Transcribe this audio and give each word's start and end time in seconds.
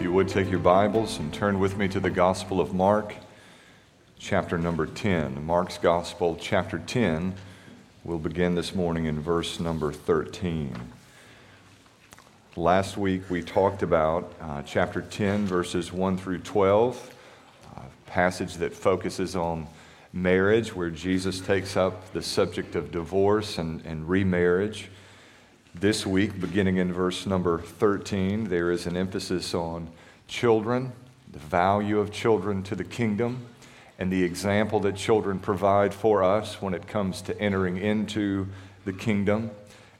You 0.00 0.10
would 0.12 0.28
take 0.28 0.50
your 0.50 0.60
Bibles 0.60 1.18
and 1.18 1.30
turn 1.30 1.60
with 1.60 1.76
me 1.76 1.86
to 1.88 2.00
the 2.00 2.08
Gospel 2.08 2.58
of 2.58 2.72
Mark, 2.72 3.14
chapter 4.18 4.56
number 4.56 4.86
10. 4.86 5.44
Mark's 5.44 5.76
Gospel, 5.76 6.38
chapter 6.40 6.78
10. 6.78 7.34
We'll 8.02 8.16
begin 8.16 8.54
this 8.54 8.74
morning 8.74 9.04
in 9.04 9.20
verse 9.20 9.60
number 9.60 9.92
13. 9.92 10.74
Last 12.56 12.96
week 12.96 13.28
we 13.28 13.42
talked 13.42 13.82
about 13.82 14.32
uh, 14.40 14.62
chapter 14.62 15.02
10, 15.02 15.44
verses 15.44 15.92
1 15.92 16.16
through 16.16 16.38
12, 16.38 17.14
a 17.76 17.82
passage 18.06 18.54
that 18.54 18.72
focuses 18.72 19.36
on 19.36 19.66
marriage, 20.14 20.74
where 20.74 20.88
Jesus 20.88 21.40
takes 21.40 21.76
up 21.76 22.10
the 22.14 22.22
subject 22.22 22.74
of 22.74 22.90
divorce 22.90 23.58
and, 23.58 23.84
and 23.84 24.08
remarriage. 24.08 24.88
This 25.74 26.04
week, 26.04 26.40
beginning 26.40 26.78
in 26.78 26.92
verse 26.92 27.26
number 27.26 27.60
13, 27.60 28.48
there 28.48 28.72
is 28.72 28.86
an 28.86 28.96
emphasis 28.96 29.54
on 29.54 29.88
children, 30.26 30.92
the 31.30 31.38
value 31.38 32.00
of 32.00 32.10
children 32.10 32.64
to 32.64 32.74
the 32.74 32.82
kingdom, 32.82 33.46
and 33.96 34.12
the 34.12 34.24
example 34.24 34.80
that 34.80 34.96
children 34.96 35.38
provide 35.38 35.94
for 35.94 36.24
us 36.24 36.60
when 36.60 36.74
it 36.74 36.88
comes 36.88 37.22
to 37.22 37.40
entering 37.40 37.76
into 37.76 38.48
the 38.84 38.92
kingdom. 38.92 39.52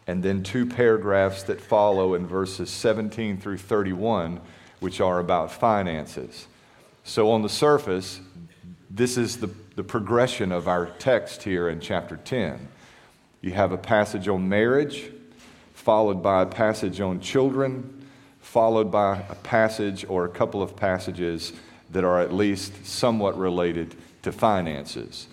And 0.08 0.24
then 0.24 0.42
two 0.42 0.66
paragraphs 0.66 1.44
that 1.44 1.60
follow 1.60 2.14
in 2.14 2.26
verses 2.26 2.68
17 2.68 3.38
through 3.38 3.58
31, 3.58 4.40
which 4.80 5.00
are 5.00 5.20
about 5.20 5.52
finances. 5.52 6.48
So, 7.04 7.30
on 7.30 7.42
the 7.42 7.48
surface, 7.48 8.20
this 8.90 9.16
is 9.16 9.38
the, 9.38 9.50
the 9.76 9.84
progression 9.84 10.50
of 10.50 10.66
our 10.66 10.86
text 10.86 11.44
here 11.44 11.68
in 11.68 11.78
chapter 11.78 12.16
10. 12.16 12.66
You 13.40 13.52
have 13.52 13.70
a 13.70 13.78
passage 13.78 14.26
on 14.26 14.48
marriage 14.48 15.12
followed 15.80 16.22
by 16.22 16.42
a 16.42 16.46
passage 16.46 17.00
on 17.00 17.20
children, 17.20 18.06
followed 18.40 18.92
by 18.92 19.18
a 19.30 19.34
passage 19.36 20.04
or 20.08 20.26
a 20.26 20.28
couple 20.28 20.62
of 20.62 20.76
passages 20.76 21.54
that 21.90 22.04
are 22.04 22.20
at 22.20 22.32
least 22.34 22.84
somewhat 22.84 23.36
related 23.38 23.94
to 24.22 24.30
finances. 24.30 25.26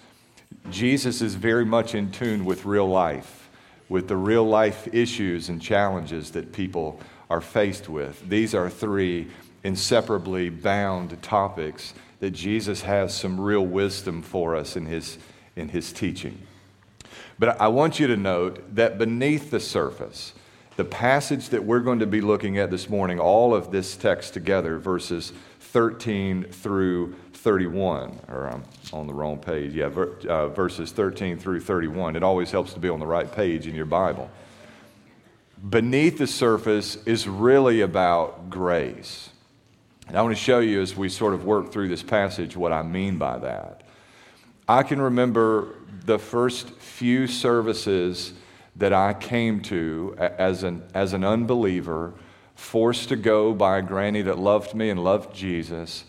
Jesus 0.69 1.21
is 1.21 1.35
very 1.35 1.65
much 1.65 1.93
in 1.93 2.11
tune 2.11 2.45
with 2.45 2.65
real 2.65 2.87
life, 2.87 3.49
with 3.89 4.07
the 4.07 4.15
real 4.15 4.45
life 4.45 4.87
issues 4.93 5.49
and 5.49 5.61
challenges 5.61 6.31
that 6.31 6.53
people 6.53 6.99
are 7.29 7.41
faced 7.41 7.89
with. 7.89 8.27
These 8.27 8.55
are 8.55 8.69
three 8.69 9.27
inseparably 9.63 10.49
bound 10.49 11.21
topics 11.21 11.93
that 12.21 12.31
Jesus 12.31 12.81
has 12.83 13.13
some 13.13 13.39
real 13.39 13.65
wisdom 13.65 14.21
for 14.21 14.55
us 14.55 14.77
in 14.77 14.85
his, 14.85 15.17
in 15.57 15.69
his 15.69 15.91
teaching. 15.91 16.41
But 17.37 17.59
I 17.61 17.67
want 17.67 17.99
you 17.99 18.07
to 18.07 18.17
note 18.17 18.75
that 18.75 18.97
beneath 18.97 19.51
the 19.51 19.59
surface, 19.59 20.33
the 20.77 20.85
passage 20.85 21.49
that 21.49 21.63
we're 21.63 21.79
going 21.79 21.99
to 21.99 22.05
be 22.05 22.21
looking 22.21 22.59
at 22.59 22.69
this 22.69 22.87
morning, 22.87 23.19
all 23.19 23.53
of 23.53 23.71
this 23.71 23.97
text 23.97 24.35
together, 24.35 24.77
verses 24.77 25.33
13 25.59 26.43
through 26.43 27.15
31, 27.33 28.19
or 28.29 28.47
I'm 28.47 28.63
on 28.93 29.07
the 29.07 29.13
wrong 29.13 29.39
page. 29.39 29.73
Yeah, 29.73 29.89
ver, 29.89 30.13
uh, 30.29 30.49
verses 30.49 30.91
13 30.91 31.39
through 31.39 31.61
31. 31.61 32.15
It 32.15 32.21
always 32.21 32.51
helps 32.51 32.73
to 32.73 32.79
be 32.79 32.89
on 32.89 32.99
the 32.99 33.07
right 33.07 33.29
page 33.29 33.65
in 33.65 33.73
your 33.73 33.87
Bible. 33.87 34.29
Beneath 35.67 36.19
the 36.19 36.27
surface 36.27 36.95
is 37.07 37.27
really 37.27 37.81
about 37.81 38.51
grace. 38.51 39.31
And 40.07 40.15
I 40.15 40.21
want 40.21 40.37
to 40.37 40.41
show 40.41 40.59
you 40.59 40.79
as 40.79 40.95
we 40.95 41.09
sort 41.09 41.33
of 41.33 41.43
work 41.43 41.71
through 41.71 41.87
this 41.87 42.03
passage 42.03 42.55
what 42.55 42.71
I 42.71 42.83
mean 42.83 43.17
by 43.17 43.39
that. 43.39 43.81
I 44.69 44.83
can 44.83 45.01
remember 45.01 45.73
the 46.05 46.19
first 46.19 46.69
few 46.69 47.25
services 47.25 48.33
that 48.77 48.93
I 48.93 49.13
came 49.13 49.61
to 49.63 50.15
as 50.19 50.63
an, 50.63 50.83
as 50.93 51.13
an 51.13 51.23
unbeliever, 51.23 52.13
forced 52.55 53.09
to 53.09 53.15
go 53.15 53.53
by 53.53 53.77
a 53.77 53.81
granny 53.81 54.21
that 54.23 54.37
loved 54.37 54.73
me 54.73 54.89
and 54.89 55.03
loved 55.03 55.35
Jesus, 55.35 56.05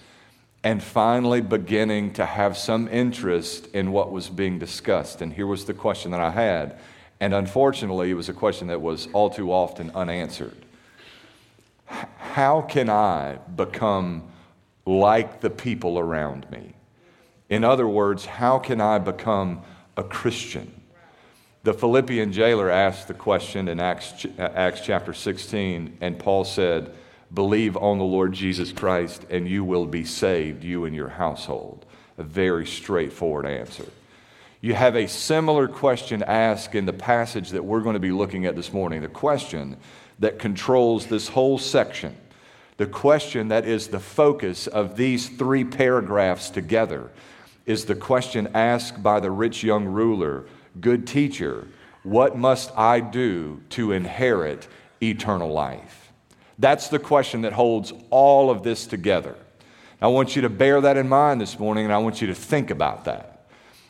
and 0.65 0.83
finally 0.83 1.41
beginning 1.41 2.13
to 2.15 2.27
have 2.27 2.57
some 2.57 2.89
interest 2.89 3.69
in 3.69 3.93
what 3.93 4.11
was 4.11 4.29
being 4.29 4.59
discussed. 4.59 5.23
And 5.23 5.33
here 5.33 5.47
was 5.47 5.65
the 5.65 5.75
question 5.75 6.11
that 6.11 6.21
I 6.21 6.31
had. 6.31 6.79
And 7.21 7.33
unfortunately, 7.33 8.11
it 8.11 8.15
was 8.15 8.29
a 8.29 8.35
question 8.35 8.69
that 8.69 8.81
was 8.81 9.09
all 9.13 9.31
too 9.31 9.53
often 9.53 9.91
unanswered. 9.95 10.57
How 11.87 12.61
can 12.61 12.91
I 12.91 13.39
become 13.57 14.31
like 14.85 15.41
the 15.41 15.51
people 15.51 15.99
around 15.99 16.51
me? 16.51 16.75
In 17.49 17.65
other 17.65 17.89
words, 17.89 18.27
how 18.27 18.59
can 18.59 18.81
I 18.81 18.99
become 18.99 19.63
a 19.97 20.03
Christian? 20.03 20.78
The 21.69 21.75
Philippian 21.75 22.33
jailer 22.33 22.71
asked 22.71 23.09
the 23.09 23.13
question 23.13 23.69
in 23.69 23.79
Acts, 23.79 24.25
uh, 24.25 24.41
Acts 24.55 24.81
chapter 24.81 25.13
16, 25.13 25.99
and 26.01 26.19
Paul 26.19 26.45
said, 26.45 26.95
Believe 27.35 27.77
on 27.77 27.99
the 27.99 28.05
Lord 28.05 28.33
Jesus 28.33 28.73
Christ, 28.73 29.27
and 29.29 29.47
you 29.47 29.65
will 29.65 29.85
be 29.85 30.03
saved, 30.03 30.65
you 30.65 30.87
and 30.87 30.97
your 30.97 31.11
household. 31.11 31.85
A 32.17 32.23
very 32.23 32.67
straightforward 32.67 33.45
answer. 33.45 33.85
You 34.63 34.73
have 34.73 34.97
a 34.97 35.07
similar 35.09 35.69
question 35.69 36.23
asked 36.23 36.75
in 36.75 36.87
the 36.87 36.95
passage 36.95 37.51
that 37.51 37.67
we're 37.67 37.83
going 37.83 37.93
to 37.93 38.01
be 38.01 38.13
looking 38.13 38.47
at 38.47 38.57
this 38.57 38.73
morning, 38.73 39.03
the 39.03 39.09
question 39.09 39.77
that 40.21 40.39
controls 40.39 41.09
this 41.09 41.29
whole 41.29 41.59
section, 41.59 42.17
the 42.79 42.87
question 42.87 43.49
that 43.49 43.67
is 43.67 43.89
the 43.89 44.01
focus 44.01 44.69
of 44.69 44.97
these 44.97 45.29
three 45.29 45.65
paragraphs 45.65 46.49
together, 46.49 47.11
is 47.67 47.85
the 47.85 47.95
question 47.95 48.49
asked 48.55 49.03
by 49.03 49.21
the 49.21 49.31
rich 49.31 49.63
young 49.63 49.85
ruler 49.85 50.47
Good 50.81 51.07
teacher, 51.07 51.67
what 52.03 52.37
must 52.37 52.71
I 52.77 53.01
do 53.01 53.61
to 53.71 53.93
inherit 53.93 54.69
eternal 55.03 55.53
life? 55.53 56.13
That's 56.59 56.89
the 56.89 56.99
question 56.99 57.43
that 57.43 57.53
holds 57.53 57.93
all 58.11 58.51
of 58.51 58.63
this 58.63 58.87
together. 58.87 59.37
I 60.01 60.09
want 60.09 60.37
you 60.37 60.43
to 60.43 60.49
bear 60.49 60.81
that 60.81 60.97
in 60.97 61.09
mind 61.09 61.41
this 61.41 61.59
morning, 61.59 61.85
and 61.85 61.93
I 61.93 61.99
want 61.99 62.21
you 62.21 62.29
to 62.29 62.35
think 62.35 62.71
about 62.71 63.05
that. 63.07 63.47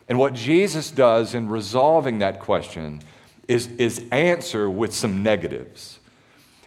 And 0.08 0.18
what 0.18 0.32
Jesus 0.32 0.90
does 0.90 1.34
in 1.34 1.48
resolving 1.48 2.18
that 2.20 2.40
question 2.40 3.02
is, 3.46 3.66
is 3.78 4.04
answer 4.10 4.70
with 4.70 4.94
some 4.94 5.22
negatives. 5.22 5.98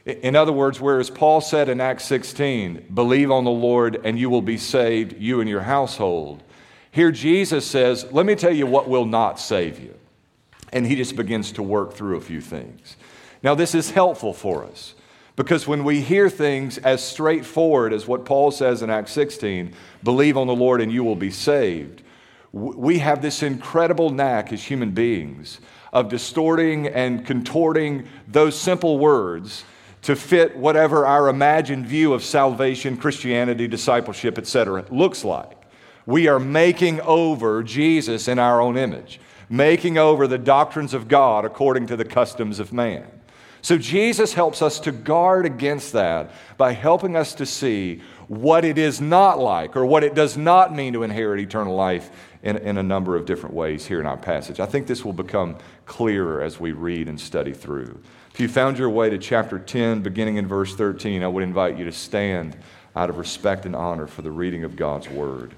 In 0.06 0.36
other 0.36 0.52
words, 0.52 0.82
whereas 0.82 1.10
Paul 1.10 1.42
said 1.42 1.70
in 1.70 1.80
Acts 1.80 2.06
16, 2.06 2.88
believe 2.94 3.32
on 3.32 3.44
the 3.44 3.52
Lord 3.52 4.02
and 4.04 4.18
you 4.18 4.30
will 4.30 4.42
be 4.42 4.58
saved, 4.58 5.20
you 5.20 5.42
and 5.42 5.50
your 5.50 5.62
household, 5.62 6.44
here 6.92 7.12
Jesus 7.12 7.66
says, 7.66 8.06
let 8.12 8.26
me 8.26 8.36
tell 8.36 8.54
you 8.54 8.66
what 8.66 8.90
will 8.90 9.06
not 9.06 9.40
save 9.40 9.80
you. 9.80 9.96
And 10.72 10.86
he 10.86 10.96
just 10.96 11.16
begins 11.16 11.52
to 11.54 11.64
work 11.64 11.94
through 11.94 12.18
a 12.18 12.22
few 12.22 12.42
things. 12.42 12.96
Now, 13.44 13.56
this 13.56 13.76
is 13.76 13.92
helpful 13.92 14.34
for 14.34 14.64
us 14.64 14.94
because 15.36 15.68
when 15.68 15.84
we 15.84 16.02
hear 16.02 16.30
things 16.30 16.78
as 16.80 17.04
straightforward 17.04 17.94
as 17.94 18.08
what 18.08 18.26
Paul 18.26 18.52
says 18.52 18.82
in 18.82 18.90
Acts 18.90 19.12
16, 19.14 19.74
believe 20.04 20.38
on 20.38 20.48
the 20.48 20.56
Lord 20.56 20.82
and 20.82 20.92
you 20.92 21.04
will 21.04 21.16
be 21.16 21.32
saved, 21.32 22.04
we 22.52 23.00
have 23.00 23.22
this 23.22 23.42
incredible 23.42 24.10
knack 24.10 24.52
as 24.52 24.64
human 24.64 24.92
beings 24.92 25.60
of 25.94 26.10
distorting 26.10 26.88
and 26.88 27.26
contorting 27.26 28.08
those 28.28 28.60
simple 28.60 29.00
words 29.00 29.64
to 30.02 30.16
fit 30.16 30.58
whatever 30.58 31.06
our 31.06 31.30
imagined 31.30 31.86
view 31.86 32.14
of 32.14 32.24
salvation, 32.24 32.98
Christianity, 32.98 33.68
discipleship, 33.68 34.38
etc. 34.38 34.86
looks 34.90 35.24
like. 35.24 35.58
We 36.06 36.28
are 36.28 36.40
making 36.40 37.00
over 37.02 37.62
Jesus 37.62 38.28
in 38.28 38.40
our 38.40 38.60
own 38.60 38.78
image 38.78 39.20
making 39.52 39.98
over 39.98 40.28
the 40.28 40.38
doctrines 40.38 40.94
of 40.94 41.10
God 41.10 41.44
according 41.44 41.86
to 41.88 41.98
the 41.98 42.06
customs 42.06 42.60
of 42.60 42.72
man. 42.72 43.06
So 43.62 43.78
Jesus 43.78 44.34
helps 44.34 44.62
us 44.62 44.80
to 44.80 44.92
guard 44.92 45.46
against 45.46 45.94
that 45.94 46.32
by 46.58 46.72
helping 46.72 47.16
us 47.16 47.36
to 47.36 47.46
see 47.46 48.02
what 48.28 48.66
it 48.66 48.78
is 48.80 49.00
not 49.00 49.38
like 49.38 49.76
or 49.76 49.86
what 49.86 50.04
it 50.04 50.16
does 50.16 50.36
not 50.36 50.74
mean 50.74 50.94
to 50.94 51.04
inherit 51.04 51.40
eternal 51.42 51.76
life 51.76 52.10
in, 52.42 52.58
in 52.58 52.78
a 52.78 52.84
number 52.84 53.16
of 53.16 53.26
different 53.26 53.54
ways 53.54 53.86
here 53.86 54.00
in 54.00 54.08
our 54.08 54.18
passage. 54.18 54.60
I 54.60 54.66
think 54.66 54.88
this 54.88 55.06
will 55.06 55.14
become 55.14 55.58
clearer 55.86 56.42
as 56.42 56.60
we 56.60 56.72
read 56.72 57.08
and 57.08 57.20
study 57.20 57.54
through. 57.54 58.02
If 58.34 58.40
you 58.40 58.48
found 58.48 58.80
your 58.80 58.90
way 58.90 59.10
to 59.10 59.18
chapter 59.18 59.60
10, 59.60 60.02
beginning 60.02 60.38
in 60.38 60.48
verse 60.48 60.74
13, 60.74 61.22
I 61.22 61.28
would 61.28 61.44
invite 61.44 61.78
you 61.78 61.86
to 61.86 61.92
stand 61.92 62.58
out 62.96 63.10
of 63.10 63.18
respect 63.18 63.66
and 63.66 63.76
honor 63.76 64.08
for 64.08 64.22
the 64.22 64.32
reading 64.32 64.64
of 64.64 64.76
God's 64.76 65.10
word. 65.10 65.54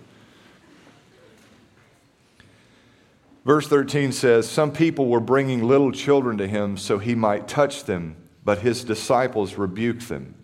Verse 3.45 3.67
13 3.67 4.11
says, 4.13 4.49
Some 4.49 4.71
people 4.71 5.07
were 5.07 5.19
bringing 5.19 5.63
little 5.63 5.91
children 5.91 6.37
to 6.37 6.47
him 6.47 6.77
so 6.77 6.97
he 6.97 7.13
might 7.13 7.47
touch 7.47 7.83
them, 7.83 8.15
but 8.45 8.59
his 8.59 8.83
disciples 8.83 9.55
rebuked 9.55 10.07
them. 10.07 10.35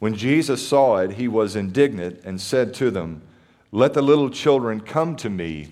When 0.00 0.14
Jesus 0.14 0.66
saw 0.66 0.98
it, 0.98 1.12
he 1.12 1.28
was 1.28 1.56
indignant 1.56 2.20
and 2.24 2.40
said 2.40 2.74
to 2.74 2.90
them, 2.90 3.22
Let 3.70 3.94
the 3.94 4.02
little 4.02 4.30
children 4.30 4.80
come 4.80 5.16
to 5.16 5.30
me. 5.30 5.68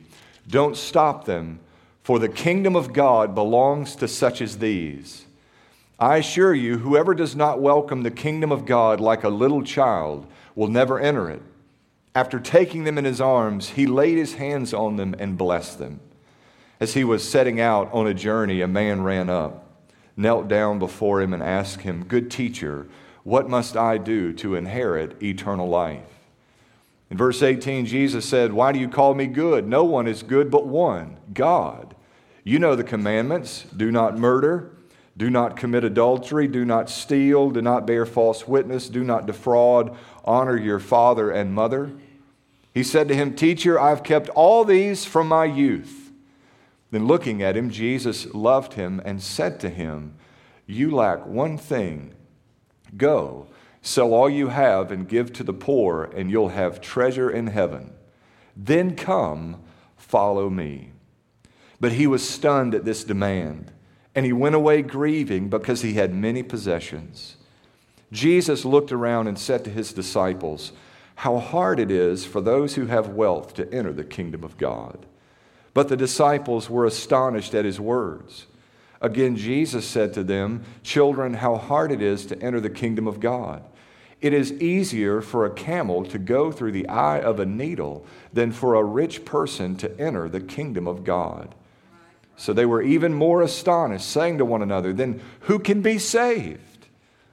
Don't 0.48 0.76
stop 0.76 1.24
them, 1.24 1.60
for 2.02 2.20
the 2.20 2.28
kingdom 2.28 2.76
of 2.76 2.92
God 2.92 3.34
belongs 3.34 3.96
to 3.96 4.06
such 4.06 4.40
as 4.40 4.58
these. 4.58 5.26
I 5.98 6.18
assure 6.18 6.54
you, 6.54 6.78
whoever 6.78 7.14
does 7.14 7.34
not 7.34 7.60
welcome 7.60 8.02
the 8.02 8.10
kingdom 8.10 8.52
of 8.52 8.66
God 8.66 9.00
like 9.00 9.24
a 9.24 9.28
little 9.28 9.62
child 9.62 10.26
will 10.54 10.68
never 10.68 11.00
enter 11.00 11.28
it. 11.30 11.42
After 12.14 12.38
taking 12.38 12.84
them 12.84 12.98
in 12.98 13.04
his 13.04 13.20
arms, 13.20 13.70
he 13.70 13.86
laid 13.86 14.16
his 14.16 14.34
hands 14.34 14.72
on 14.72 14.96
them 14.96 15.14
and 15.18 15.38
blessed 15.38 15.78
them. 15.78 16.00
As 16.78 16.94
he 16.94 17.04
was 17.04 17.28
setting 17.28 17.60
out 17.60 17.90
on 17.92 18.06
a 18.06 18.14
journey, 18.14 18.60
a 18.60 18.68
man 18.68 19.02
ran 19.02 19.30
up, 19.30 19.64
knelt 20.16 20.48
down 20.48 20.78
before 20.78 21.22
him, 21.22 21.32
and 21.32 21.42
asked 21.42 21.82
him, 21.82 22.04
Good 22.04 22.30
teacher, 22.30 22.86
What 23.24 23.48
must 23.48 23.76
I 23.76 23.98
do 23.98 24.32
to 24.34 24.54
inherit 24.54 25.20
eternal 25.22 25.68
life? 25.68 26.04
In 27.10 27.16
verse 27.16 27.42
18, 27.42 27.86
Jesus 27.86 28.24
said, 28.28 28.52
Why 28.52 28.72
do 28.72 28.78
you 28.78 28.88
call 28.88 29.14
me 29.14 29.26
good? 29.26 29.66
No 29.66 29.84
one 29.84 30.06
is 30.06 30.22
good 30.22 30.50
but 30.50 30.66
one, 30.66 31.16
God. 31.32 31.94
You 32.44 32.58
know 32.58 32.76
the 32.76 32.84
commandments 32.84 33.64
do 33.76 33.90
not 33.90 34.18
murder, 34.18 34.70
do 35.16 35.30
not 35.30 35.56
commit 35.56 35.82
adultery, 35.82 36.46
do 36.46 36.64
not 36.64 36.90
steal, 36.90 37.50
do 37.50 37.62
not 37.62 37.86
bear 37.86 38.04
false 38.04 38.46
witness, 38.46 38.88
do 38.88 39.02
not 39.02 39.26
defraud, 39.26 39.96
honor 40.24 40.56
your 40.56 40.78
father 40.78 41.30
and 41.30 41.54
mother. 41.54 41.92
He 42.74 42.82
said 42.82 43.08
to 43.08 43.14
him, 43.14 43.34
Teacher, 43.34 43.80
I've 43.80 44.02
kept 44.02 44.28
all 44.30 44.64
these 44.64 45.04
from 45.04 45.28
my 45.28 45.46
youth. 45.46 46.05
Then 46.90 47.06
looking 47.06 47.42
at 47.42 47.56
him, 47.56 47.70
Jesus 47.70 48.32
loved 48.34 48.74
him 48.74 49.00
and 49.04 49.22
said 49.22 49.60
to 49.60 49.70
him, 49.70 50.14
You 50.66 50.90
lack 50.90 51.26
one 51.26 51.58
thing. 51.58 52.14
Go 52.96 53.48
Sell 53.86 54.14
all 54.14 54.28
you 54.28 54.48
have 54.48 54.90
and 54.90 55.08
give 55.08 55.32
to 55.32 55.44
the 55.44 55.52
poor, 55.52 56.10
and 56.16 56.28
you'll 56.28 56.48
have 56.48 56.80
treasure 56.80 57.30
in 57.30 57.46
heaven. 57.46 57.92
Then 58.56 58.96
come, 58.96 59.62
follow 59.96 60.50
me. 60.50 60.90
But 61.78 61.92
he 61.92 62.08
was 62.08 62.28
stunned 62.28 62.74
at 62.74 62.84
this 62.84 63.04
demand, 63.04 63.70
and 64.12 64.26
he 64.26 64.32
went 64.32 64.56
away 64.56 64.82
grieving 64.82 65.48
because 65.48 65.82
he 65.82 65.92
had 65.92 66.12
many 66.12 66.42
possessions. 66.42 67.36
Jesus 68.10 68.64
looked 68.64 68.90
around 68.90 69.28
and 69.28 69.38
said 69.38 69.62
to 69.62 69.70
his 69.70 69.92
disciples, 69.92 70.72
How 71.14 71.38
hard 71.38 71.78
it 71.78 71.92
is 71.92 72.24
for 72.24 72.40
those 72.40 72.74
who 72.74 72.86
have 72.86 73.10
wealth 73.10 73.54
to 73.54 73.72
enter 73.72 73.92
the 73.92 74.02
kingdom 74.02 74.42
of 74.42 74.58
God. 74.58 75.06
But 75.76 75.88
the 75.88 75.96
disciples 75.98 76.70
were 76.70 76.86
astonished 76.86 77.54
at 77.54 77.66
his 77.66 77.78
words. 77.78 78.46
Again, 79.02 79.36
Jesus 79.36 79.86
said 79.86 80.14
to 80.14 80.24
them, 80.24 80.64
Children, 80.82 81.34
how 81.34 81.56
hard 81.56 81.92
it 81.92 82.00
is 82.00 82.24
to 82.26 82.42
enter 82.42 82.60
the 82.60 82.70
kingdom 82.70 83.06
of 83.06 83.20
God. 83.20 83.62
It 84.22 84.32
is 84.32 84.52
easier 84.52 85.20
for 85.20 85.44
a 85.44 85.52
camel 85.52 86.02
to 86.06 86.18
go 86.18 86.50
through 86.50 86.72
the 86.72 86.88
eye 86.88 87.20
of 87.20 87.38
a 87.38 87.44
needle 87.44 88.06
than 88.32 88.52
for 88.52 88.74
a 88.74 88.82
rich 88.82 89.26
person 89.26 89.76
to 89.76 90.00
enter 90.00 90.30
the 90.30 90.40
kingdom 90.40 90.88
of 90.88 91.04
God. 91.04 91.54
So 92.38 92.54
they 92.54 92.64
were 92.64 92.80
even 92.80 93.12
more 93.12 93.42
astonished, 93.42 94.08
saying 94.08 94.38
to 94.38 94.46
one 94.46 94.62
another, 94.62 94.94
Then 94.94 95.20
who 95.40 95.58
can 95.58 95.82
be 95.82 95.98
saved? 95.98 96.86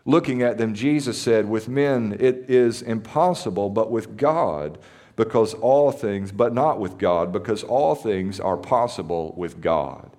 Looking 0.03 0.41
at 0.41 0.57
them, 0.57 0.73
Jesus 0.73 1.17
said, 1.17 1.47
With 1.47 1.69
men 1.69 2.17
it 2.19 2.49
is 2.49 2.81
impossible, 2.81 3.69
but 3.69 3.89
with 3.89 4.17
God, 4.17 4.79
because 5.15 5.54
all 5.56 5.92
things, 5.92 6.31
but 6.31 6.54
not 6.54 6.80
with 6.80 6.98
God, 6.98 7.31
because 7.31 7.63
all 7.63 7.95
things 7.95 8.39
are 8.39 8.57
possible 8.57 9.33
with 9.38 9.62
God. 9.62 10.10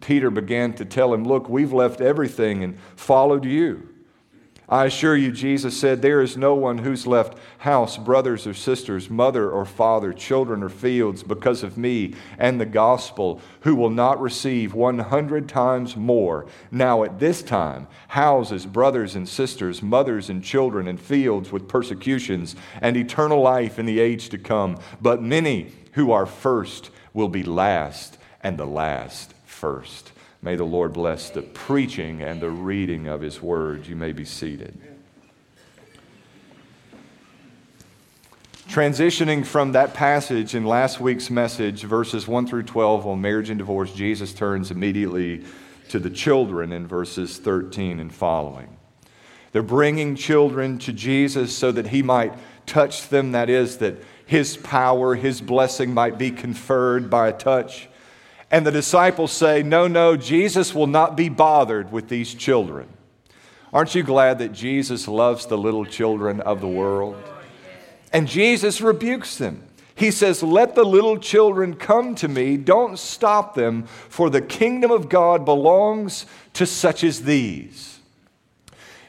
Peter 0.00 0.30
began 0.30 0.72
to 0.74 0.84
tell 0.84 1.12
him, 1.14 1.24
Look, 1.24 1.48
we've 1.48 1.72
left 1.72 2.00
everything 2.00 2.62
and 2.64 2.78
followed 2.96 3.44
you. 3.44 3.93
I 4.66 4.86
assure 4.86 5.14
you, 5.14 5.30
Jesus 5.30 5.78
said, 5.78 6.00
there 6.00 6.22
is 6.22 6.38
no 6.38 6.54
one 6.54 6.78
who's 6.78 7.06
left 7.06 7.38
house, 7.58 7.98
brothers 7.98 8.46
or 8.46 8.54
sisters, 8.54 9.10
mother 9.10 9.50
or 9.50 9.66
father, 9.66 10.12
children 10.12 10.62
or 10.62 10.70
fields 10.70 11.22
because 11.22 11.62
of 11.62 11.76
me 11.76 12.14
and 12.38 12.58
the 12.58 12.66
gospel 12.66 13.42
who 13.60 13.74
will 13.74 13.90
not 13.90 14.20
receive 14.20 14.72
100 14.72 15.50
times 15.50 15.96
more 15.96 16.46
now 16.70 17.04
at 17.04 17.18
this 17.18 17.42
time 17.42 17.86
houses, 18.08 18.64
brothers 18.64 19.14
and 19.14 19.28
sisters, 19.28 19.82
mothers 19.82 20.30
and 20.30 20.42
children, 20.42 20.88
and 20.88 20.98
fields 20.98 21.52
with 21.52 21.68
persecutions 21.68 22.56
and 22.80 22.96
eternal 22.96 23.42
life 23.42 23.78
in 23.78 23.84
the 23.84 24.00
age 24.00 24.30
to 24.30 24.38
come. 24.38 24.78
But 25.00 25.22
many 25.22 25.72
who 25.92 26.10
are 26.10 26.26
first 26.26 26.90
will 27.12 27.28
be 27.28 27.42
last, 27.42 28.16
and 28.42 28.58
the 28.58 28.66
last 28.66 29.34
first. 29.44 30.12
May 30.44 30.56
the 30.56 30.64
Lord 30.64 30.92
bless 30.92 31.30
the 31.30 31.40
preaching 31.40 32.20
and 32.20 32.38
the 32.38 32.50
reading 32.50 33.08
of 33.08 33.22
His 33.22 33.40
word. 33.40 33.86
You 33.86 33.96
may 33.96 34.12
be 34.12 34.26
seated. 34.26 34.78
Transitioning 38.68 39.46
from 39.46 39.72
that 39.72 39.94
passage 39.94 40.54
in 40.54 40.66
last 40.66 41.00
week's 41.00 41.30
message, 41.30 41.84
verses 41.84 42.28
1 42.28 42.46
through 42.46 42.64
12 42.64 43.06
on 43.06 43.22
marriage 43.22 43.48
and 43.48 43.56
divorce, 43.56 43.94
Jesus 43.94 44.34
turns 44.34 44.70
immediately 44.70 45.44
to 45.88 45.98
the 45.98 46.10
children 46.10 46.72
in 46.72 46.86
verses 46.86 47.38
13 47.38 47.98
and 47.98 48.12
following. 48.12 48.76
They're 49.52 49.62
bringing 49.62 50.14
children 50.14 50.78
to 50.80 50.92
Jesus 50.92 51.56
so 51.56 51.72
that 51.72 51.86
He 51.86 52.02
might 52.02 52.34
touch 52.66 53.08
them, 53.08 53.32
that 53.32 53.48
is, 53.48 53.78
that 53.78 53.96
His 54.26 54.58
power, 54.58 55.14
His 55.14 55.40
blessing 55.40 55.94
might 55.94 56.18
be 56.18 56.30
conferred 56.30 57.08
by 57.08 57.28
a 57.28 57.32
touch. 57.32 57.88
And 58.54 58.64
the 58.64 58.70
disciples 58.70 59.32
say, 59.32 59.64
No, 59.64 59.88
no, 59.88 60.16
Jesus 60.16 60.76
will 60.76 60.86
not 60.86 61.16
be 61.16 61.28
bothered 61.28 61.90
with 61.90 62.08
these 62.08 62.32
children. 62.32 62.86
Aren't 63.72 63.96
you 63.96 64.04
glad 64.04 64.38
that 64.38 64.52
Jesus 64.52 65.08
loves 65.08 65.46
the 65.46 65.58
little 65.58 65.84
children 65.84 66.40
of 66.40 66.60
the 66.60 66.68
world? 66.68 67.16
And 68.12 68.28
Jesus 68.28 68.80
rebukes 68.80 69.38
them. 69.38 69.64
He 69.96 70.12
says, 70.12 70.40
Let 70.40 70.76
the 70.76 70.84
little 70.84 71.18
children 71.18 71.74
come 71.74 72.14
to 72.14 72.28
me. 72.28 72.56
Don't 72.56 72.96
stop 72.96 73.56
them, 73.56 73.86
for 73.86 74.30
the 74.30 74.40
kingdom 74.40 74.92
of 74.92 75.08
God 75.08 75.44
belongs 75.44 76.24
to 76.52 76.64
such 76.64 77.02
as 77.02 77.22
these. 77.22 77.98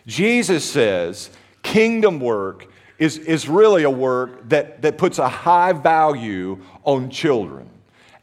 Jesus 0.08 0.68
says, 0.68 1.30
Kingdom 1.62 2.20
work 2.20 2.66
is, 2.98 3.20
is 3.20 3.48
really 3.48 3.84
a 3.84 3.92
work 3.92 4.50
that, 4.50 4.82
that 4.82 4.98
puts 4.98 5.20
a 5.20 5.30
high 5.30 5.74
value 5.74 6.64
on 6.84 7.12
children. 7.12 7.70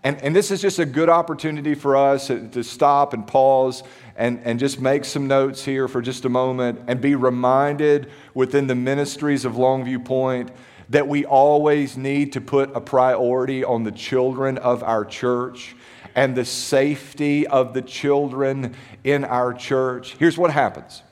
And, 0.04 0.20
and 0.22 0.34
this 0.34 0.50
is 0.50 0.60
just 0.60 0.80
a 0.80 0.84
good 0.84 1.08
opportunity 1.08 1.74
for 1.74 1.96
us 1.96 2.26
to 2.26 2.62
stop 2.64 3.12
and 3.14 3.24
pause 3.26 3.84
and, 4.16 4.40
and 4.44 4.58
just 4.58 4.80
make 4.80 5.04
some 5.04 5.28
notes 5.28 5.64
here 5.64 5.86
for 5.86 6.02
just 6.02 6.24
a 6.24 6.28
moment 6.28 6.80
and 6.88 7.00
be 7.00 7.14
reminded 7.14 8.10
within 8.34 8.66
the 8.66 8.74
ministries 8.74 9.44
of 9.44 9.52
Longview 9.54 10.04
Point 10.04 10.50
that 10.88 11.06
we 11.06 11.24
always 11.24 11.96
need 11.96 12.32
to 12.32 12.40
put 12.40 12.74
a 12.74 12.80
priority 12.80 13.62
on 13.64 13.84
the 13.84 13.92
children 13.92 14.58
of 14.58 14.82
our 14.82 15.04
church 15.04 15.76
and 16.14 16.36
the 16.36 16.44
safety 16.44 17.46
of 17.46 17.72
the 17.72 17.80
children 17.80 18.74
in 19.04 19.24
our 19.24 19.54
church. 19.54 20.16
Here's 20.18 20.36
what 20.36 20.50
happens 20.50 21.02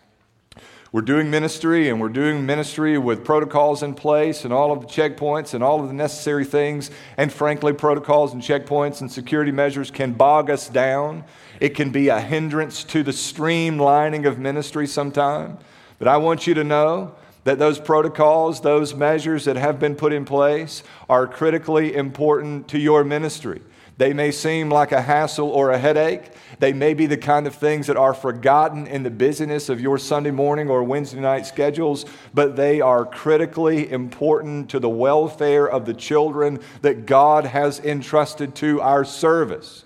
we're 0.93 1.03
doing 1.03 1.31
ministry 1.31 1.89
and 1.89 2.01
we're 2.01 2.09
doing 2.09 2.45
ministry 2.45 2.99
with 2.99 3.25
protocols 3.25 3.85
in 3.85 3.95
place 3.95 4.45
and 4.45 4.53
all 4.53 4.73
of 4.73 4.81
the 4.81 4.87
checkpoints 4.89 5.55
and 5.55 5.63
all 5.63 5.81
of 5.81 5.87
the 5.87 5.95
necessary 5.95 6.45
things. 6.45 6.91
And 7.17 7.33
frankly, 7.33 7.73
protocols 7.73 8.33
and 8.33 8.43
checkpoints 8.43 9.01
and 9.01 9.11
security 9.11 9.53
measures 9.53 9.93
can 9.93 10.15
bog 10.15 10.51
us 10.51 10.69
down. 10.69 11.25
It 11.61 11.77
can 11.77 11.91
be 11.91 12.09
a 12.09 12.21
hindrance 12.21 12.83
to 12.85 13.05
the 13.05 13.13
streamlining 13.13 14.27
of 14.27 14.41
ministry 14.41 14.89
sometime. 14.89 15.59
But 16.01 16.09
I 16.09 16.17
want 16.17 16.49
you 16.49 16.55
to 16.55 16.65
know 16.65 17.15
that 17.45 17.61
those 17.61 17.79
protocols, 17.79 18.61
those 18.61 18.93
measures 18.93 19.45
that 19.45 19.57
have 19.57 19.79
been 19.79 19.95
put 19.95 20.13
in 20.13 20.25
place, 20.25 20.83
are 21.09 21.29
critically 21.29 21.95
important 21.95 22.67
to 22.69 22.79
your 22.79 23.05
ministry. 23.05 23.63
They 24.01 24.15
may 24.15 24.31
seem 24.31 24.71
like 24.71 24.93
a 24.93 25.03
hassle 25.03 25.51
or 25.51 25.73
a 25.73 25.79
headache. 25.79 26.33
They 26.59 26.73
may 26.73 26.95
be 26.95 27.05
the 27.05 27.19
kind 27.19 27.47
of 27.47 27.55
things 27.55 27.87
that 27.87 27.99
are 27.99 28.15
forgotten 28.15 28.87
in 28.87 29.03
the 29.03 29.11
busyness 29.11 29.69
of 29.69 29.79
your 29.79 29.99
Sunday 29.99 30.31
morning 30.31 30.71
or 30.71 30.83
Wednesday 30.83 31.21
night 31.21 31.45
schedules, 31.45 32.07
but 32.33 32.57
they 32.57 32.81
are 32.81 33.05
critically 33.05 33.93
important 33.93 34.71
to 34.71 34.79
the 34.79 34.89
welfare 34.89 35.69
of 35.69 35.85
the 35.85 35.93
children 35.93 36.61
that 36.81 37.05
God 37.05 37.45
has 37.45 37.79
entrusted 37.79 38.55
to 38.55 38.81
our 38.81 39.05
service. 39.05 39.85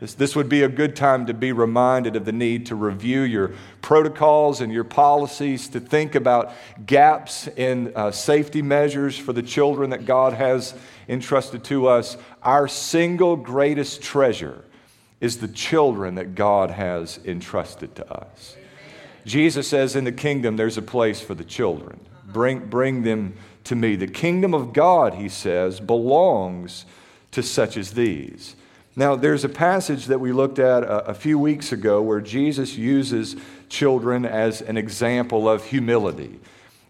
This, 0.00 0.14
this 0.14 0.34
would 0.34 0.48
be 0.48 0.62
a 0.62 0.68
good 0.68 0.96
time 0.96 1.26
to 1.26 1.34
be 1.34 1.52
reminded 1.52 2.16
of 2.16 2.24
the 2.24 2.32
need 2.32 2.66
to 2.66 2.74
review 2.74 3.20
your 3.20 3.52
protocols 3.82 4.62
and 4.62 4.72
your 4.72 4.84
policies, 4.84 5.68
to 5.68 5.80
think 5.80 6.14
about 6.14 6.52
gaps 6.86 7.46
in 7.48 7.92
uh, 7.94 8.10
safety 8.10 8.62
measures 8.62 9.18
for 9.18 9.34
the 9.34 9.42
children 9.42 9.90
that 9.90 10.06
God 10.06 10.32
has 10.32 10.74
entrusted 11.06 11.64
to 11.64 11.86
us. 11.86 12.16
Our 12.42 12.66
single 12.66 13.36
greatest 13.36 14.00
treasure 14.02 14.64
is 15.20 15.38
the 15.38 15.48
children 15.48 16.14
that 16.14 16.34
God 16.34 16.70
has 16.70 17.20
entrusted 17.26 17.94
to 17.96 18.10
us. 18.10 18.56
Jesus 19.26 19.68
says 19.68 19.96
in 19.96 20.04
the 20.04 20.12
kingdom, 20.12 20.56
there's 20.56 20.78
a 20.78 20.82
place 20.82 21.20
for 21.20 21.34
the 21.34 21.44
children. 21.44 22.00
Bring, 22.26 22.60
bring 22.68 23.02
them 23.02 23.34
to 23.64 23.76
me. 23.76 23.96
The 23.96 24.06
kingdom 24.06 24.54
of 24.54 24.72
God, 24.72 25.14
he 25.14 25.28
says, 25.28 25.78
belongs 25.78 26.86
to 27.32 27.42
such 27.42 27.76
as 27.76 27.92
these. 27.92 28.56
Now, 29.00 29.16
there's 29.16 29.44
a 29.44 29.48
passage 29.48 30.04
that 30.08 30.20
we 30.20 30.30
looked 30.30 30.58
at 30.58 30.82
a, 30.82 31.06
a, 31.06 31.14
few 31.14 31.38
weeks 31.38 31.72
ago 31.72 32.02
where 32.02 32.20
Jesus 32.20 32.76
uses 32.76 33.34
children 33.70 34.26
as 34.26 34.60
an 34.60 34.76
example 34.76 35.48
of 35.48 35.64
humility. 35.64 36.38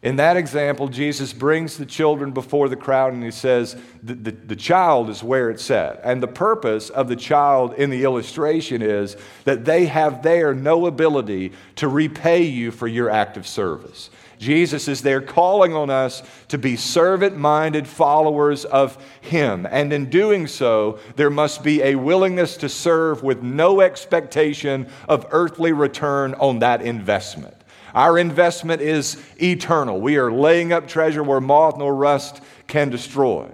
In 0.02 0.16
that 0.16 0.38
example, 0.38 0.88
Jesus 0.88 1.34
brings 1.34 1.76
the 1.76 1.84
children 1.84 2.30
before 2.30 2.70
the 2.70 2.76
crowd 2.76 3.12
and 3.12 3.22
he 3.22 3.30
says, 3.30 3.76
the, 4.02 4.14
the, 4.14 4.30
the, 4.30 4.56
child 4.56 5.10
is 5.10 5.22
where 5.22 5.50
it's 5.50 5.70
at. 5.70 6.00
And 6.02 6.22
the 6.22 6.28
purpose 6.28 6.88
of 6.88 7.08
the 7.08 7.16
child 7.16 7.74
in 7.74 7.90
the 7.90 8.04
illustration 8.04 8.80
is 8.80 9.18
that 9.44 9.66
they 9.66 9.84
have 9.86 10.22
there 10.22 10.54
no 10.54 10.86
ability 10.86 11.52
to 11.76 11.88
repay 11.88 12.44
you 12.44 12.70
for 12.70 12.88
your 12.88 13.10
act 13.10 13.36
of 13.36 13.46
service. 13.46 14.08
Jesus 14.38 14.88
is 14.88 15.02
there 15.02 15.20
calling 15.20 15.74
on 15.74 15.90
us 15.90 16.22
to 16.48 16.56
be 16.56 16.74
servant 16.76 17.36
minded 17.36 17.86
followers 17.86 18.64
of 18.64 18.96
Him. 19.20 19.66
And 19.70 19.92
in 19.92 20.08
doing 20.08 20.46
so, 20.46 20.98
there 21.16 21.28
must 21.28 21.62
be 21.62 21.82
a 21.82 21.96
willingness 21.96 22.56
to 22.58 22.70
serve 22.70 23.22
with 23.22 23.42
no 23.42 23.82
expectation 23.82 24.88
of 25.10 25.26
earthly 25.30 25.72
return 25.72 26.32
on 26.34 26.60
that 26.60 26.80
investment. 26.80 27.54
Our 27.94 28.18
investment 28.18 28.82
is 28.82 29.22
eternal. 29.40 30.00
We 30.00 30.16
are 30.16 30.32
laying 30.32 30.72
up 30.72 30.88
treasure 30.88 31.22
where 31.22 31.40
moth 31.40 31.78
nor 31.78 31.94
rust 31.94 32.40
can 32.66 32.90
destroy. 32.90 33.50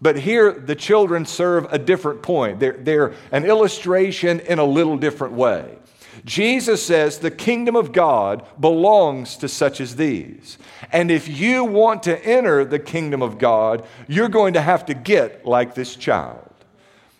But 0.00 0.16
here, 0.16 0.52
the 0.52 0.76
children 0.76 1.24
serve 1.26 1.66
a 1.72 1.78
different 1.78 2.22
point. 2.22 2.60
They're, 2.60 2.72
they're 2.72 3.14
an 3.32 3.44
illustration 3.44 4.40
in 4.40 4.58
a 4.58 4.64
little 4.64 4.96
different 4.96 5.34
way. 5.34 5.76
Jesus 6.24 6.84
says 6.84 7.18
the 7.18 7.30
kingdom 7.30 7.76
of 7.76 7.92
God 7.92 8.44
belongs 8.60 9.36
to 9.38 9.48
such 9.48 9.80
as 9.80 9.96
these. 9.96 10.58
And 10.92 11.10
if 11.10 11.28
you 11.28 11.64
want 11.64 12.02
to 12.04 12.24
enter 12.24 12.64
the 12.64 12.78
kingdom 12.78 13.22
of 13.22 13.38
God, 13.38 13.84
you're 14.06 14.28
going 14.28 14.54
to 14.54 14.60
have 14.60 14.86
to 14.86 14.94
get 14.94 15.46
like 15.46 15.74
this 15.74 15.96
child. 15.96 16.44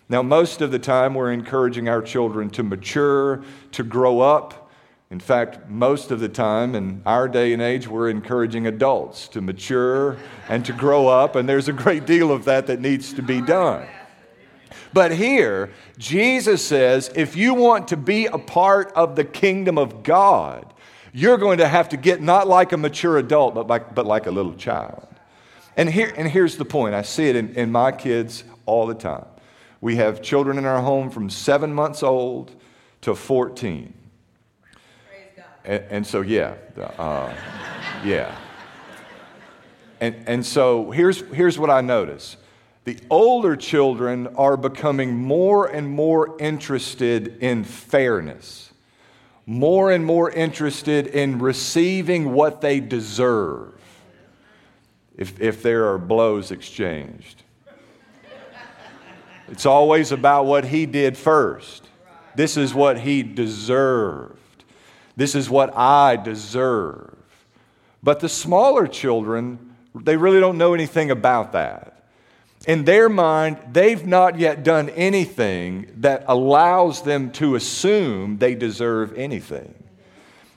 Now, 0.09 0.23
most 0.23 0.61
of 0.61 0.71
the 0.71 0.79
time, 0.79 1.13
we're 1.13 1.31
encouraging 1.31 1.87
our 1.87 2.01
children 2.01 2.49
to 2.51 2.63
mature, 2.63 3.43
to 3.73 3.83
grow 3.83 4.21
up. 4.21 4.58
In 5.11 5.19
fact, 5.19 5.67
most 5.67 6.11
of 6.11 6.19
the 6.19 6.29
time 6.29 6.75
in 6.75 7.01
our 7.03 7.27
day 7.27 7.51
and 7.51 7.63
age, 7.63 7.87
we're 7.87 8.09
encouraging 8.09 8.67
adults 8.67 9.27
to 9.29 9.41
mature 9.41 10.17
and 10.47 10.63
to 10.65 10.71
grow 10.71 11.07
up, 11.07 11.35
and 11.35 11.49
there's 11.49 11.67
a 11.67 11.73
great 11.73 12.05
deal 12.05 12.31
of 12.31 12.45
that 12.45 12.67
that 12.67 12.79
needs 12.79 13.13
to 13.13 13.23
be 13.23 13.41
done. 13.41 13.87
But 14.93 15.11
here, 15.11 15.71
Jesus 15.97 16.63
says 16.63 17.11
if 17.15 17.35
you 17.35 17.55
want 17.55 17.87
to 17.87 17.97
be 17.97 18.27
a 18.27 18.37
part 18.37 18.91
of 18.93 19.15
the 19.15 19.23
kingdom 19.23 19.79
of 19.79 20.03
God, 20.03 20.71
you're 21.11 21.37
going 21.37 21.57
to 21.57 21.67
have 21.67 21.89
to 21.89 21.97
get 21.97 22.21
not 22.21 22.47
like 22.47 22.71
a 22.71 22.77
mature 22.77 23.17
adult, 23.17 23.55
but 23.55 23.65
like, 23.65 23.95
but 23.95 24.05
like 24.05 24.27
a 24.27 24.31
little 24.31 24.53
child. 24.53 25.07
And, 25.75 25.89
here, 25.89 26.13
and 26.17 26.29
here's 26.29 26.57
the 26.57 26.65
point 26.65 26.93
I 26.93 27.01
see 27.01 27.29
it 27.29 27.35
in, 27.35 27.55
in 27.55 27.71
my 27.71 27.91
kids 27.91 28.43
all 28.67 28.85
the 28.85 28.93
time. 28.93 29.25
We 29.81 29.95
have 29.95 30.21
children 30.21 30.59
in 30.59 30.65
our 30.65 30.81
home 30.81 31.09
from 31.09 31.31
seven 31.31 31.73
months 31.73 32.03
old 32.03 32.53
to 33.01 33.15
14. 33.15 33.93
And, 35.65 35.83
and, 35.89 36.07
so, 36.07 36.21
yeah, 36.21 36.55
uh, 36.97 37.33
yeah. 38.03 38.35
And, 40.01 40.15
and 40.27 40.45
so 40.45 40.91
here's, 40.91 41.21
here's 41.31 41.59
what 41.59 41.69
I 41.69 41.81
notice 41.81 42.37
the 42.85 42.97
older 43.09 43.55
children 43.55 44.27
are 44.35 44.57
becoming 44.57 45.15
more 45.15 45.67
and 45.67 45.87
more 45.87 46.35
interested 46.39 47.37
in 47.43 47.63
fairness, 47.63 48.71
more 49.45 49.91
and 49.91 50.05
more 50.05 50.31
interested 50.31 51.07
in 51.07 51.39
receiving 51.39 52.33
what 52.33 52.61
they 52.61 52.79
deserve 52.79 53.73
if, 55.17 55.39
if 55.39 55.61
there 55.61 55.91
are 55.91 55.97
blows 55.97 56.51
exchanged. 56.51 57.43
It's 59.49 59.65
always 59.65 60.11
about 60.11 60.45
what 60.45 60.63
he 60.63 60.85
did 60.85 61.17
first. 61.17 61.87
This 62.35 62.55
is 62.55 62.73
what 62.73 62.99
he 62.99 63.21
deserved. 63.23 64.38
This 65.15 65.35
is 65.35 65.49
what 65.49 65.75
I 65.75 66.15
deserve. 66.15 67.15
But 68.01 68.19
the 68.19 68.29
smaller 68.29 68.87
children, 68.87 69.75
they 69.93 70.15
really 70.15 70.39
don't 70.39 70.57
know 70.57 70.73
anything 70.73 71.11
about 71.11 71.51
that 71.53 71.99
in 72.67 72.83
their 72.83 73.07
mind, 73.07 73.57
they've 73.71 74.05
not 74.05 74.37
yet 74.37 74.63
done 74.63 74.89
anything 74.89 75.91
that 75.97 76.25
allows 76.27 77.03
them 77.03 77.31
to 77.31 77.55
assume 77.55 78.37
they 78.37 78.53
deserve 78.53 79.17
anything. 79.17 79.73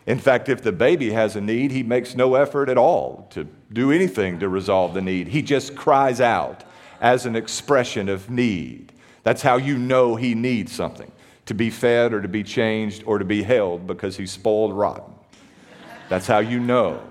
In 0.05 0.19
fact, 0.19 0.49
if 0.49 0.63
the 0.63 0.73
baby 0.73 1.13
has 1.13 1.37
a 1.37 1.41
need, 1.41 1.71
he 1.71 1.85
makes 1.85 2.17
no 2.17 2.35
effort 2.35 2.69
at 2.69 2.77
all 2.77 3.29
to 3.31 3.45
do 3.73 3.93
anything 3.93 4.41
to 4.41 4.49
resolve 4.49 4.95
the 4.95 5.01
need. 5.01 5.29
He 5.29 5.43
just 5.43 5.77
cries 5.77 6.21
out 6.21 6.65
as 7.01 7.25
an 7.25 7.37
expression 7.37 8.09
of 8.09 8.29
need. 8.29 8.93
That's 9.23 9.43
how 9.43 9.57
you 9.57 9.79
know 9.79 10.17
he 10.17 10.35
needs 10.35 10.73
something 10.73 11.11
to 11.47 11.55
be 11.55 11.71
fed 11.71 12.13
or 12.13 12.21
to 12.21 12.29
be 12.29 12.43
changed 12.43 13.03
or 13.07 13.19
to 13.19 13.25
be 13.25 13.43
held 13.43 13.87
because 13.87 14.17
he's 14.17 14.31
spoiled 14.31 14.73
rotten. 14.73 15.13
That's 16.09 16.27
how 16.27 16.39
you 16.39 16.61
know. 16.61 17.03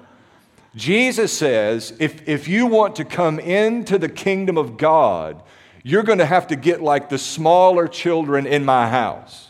Jesus 0.75 1.33
says 1.33 1.93
if, 2.00 2.27
if 2.27 2.47
you 2.47 2.65
want 2.65 2.95
to 2.95 3.05
come 3.05 3.39
into 3.39 3.97
the 3.97 4.07
kingdom 4.07 4.57
of 4.57 4.77
God, 4.77 5.43
you're 5.83 6.03
going 6.03 6.19
to 6.19 6.25
have 6.25 6.47
to 6.47 6.55
get 6.55 6.81
like 6.81 7.09
the 7.09 7.17
smaller 7.17 7.88
children 7.88 8.45
in 8.45 8.63
my 8.63 8.88
house 8.88 9.50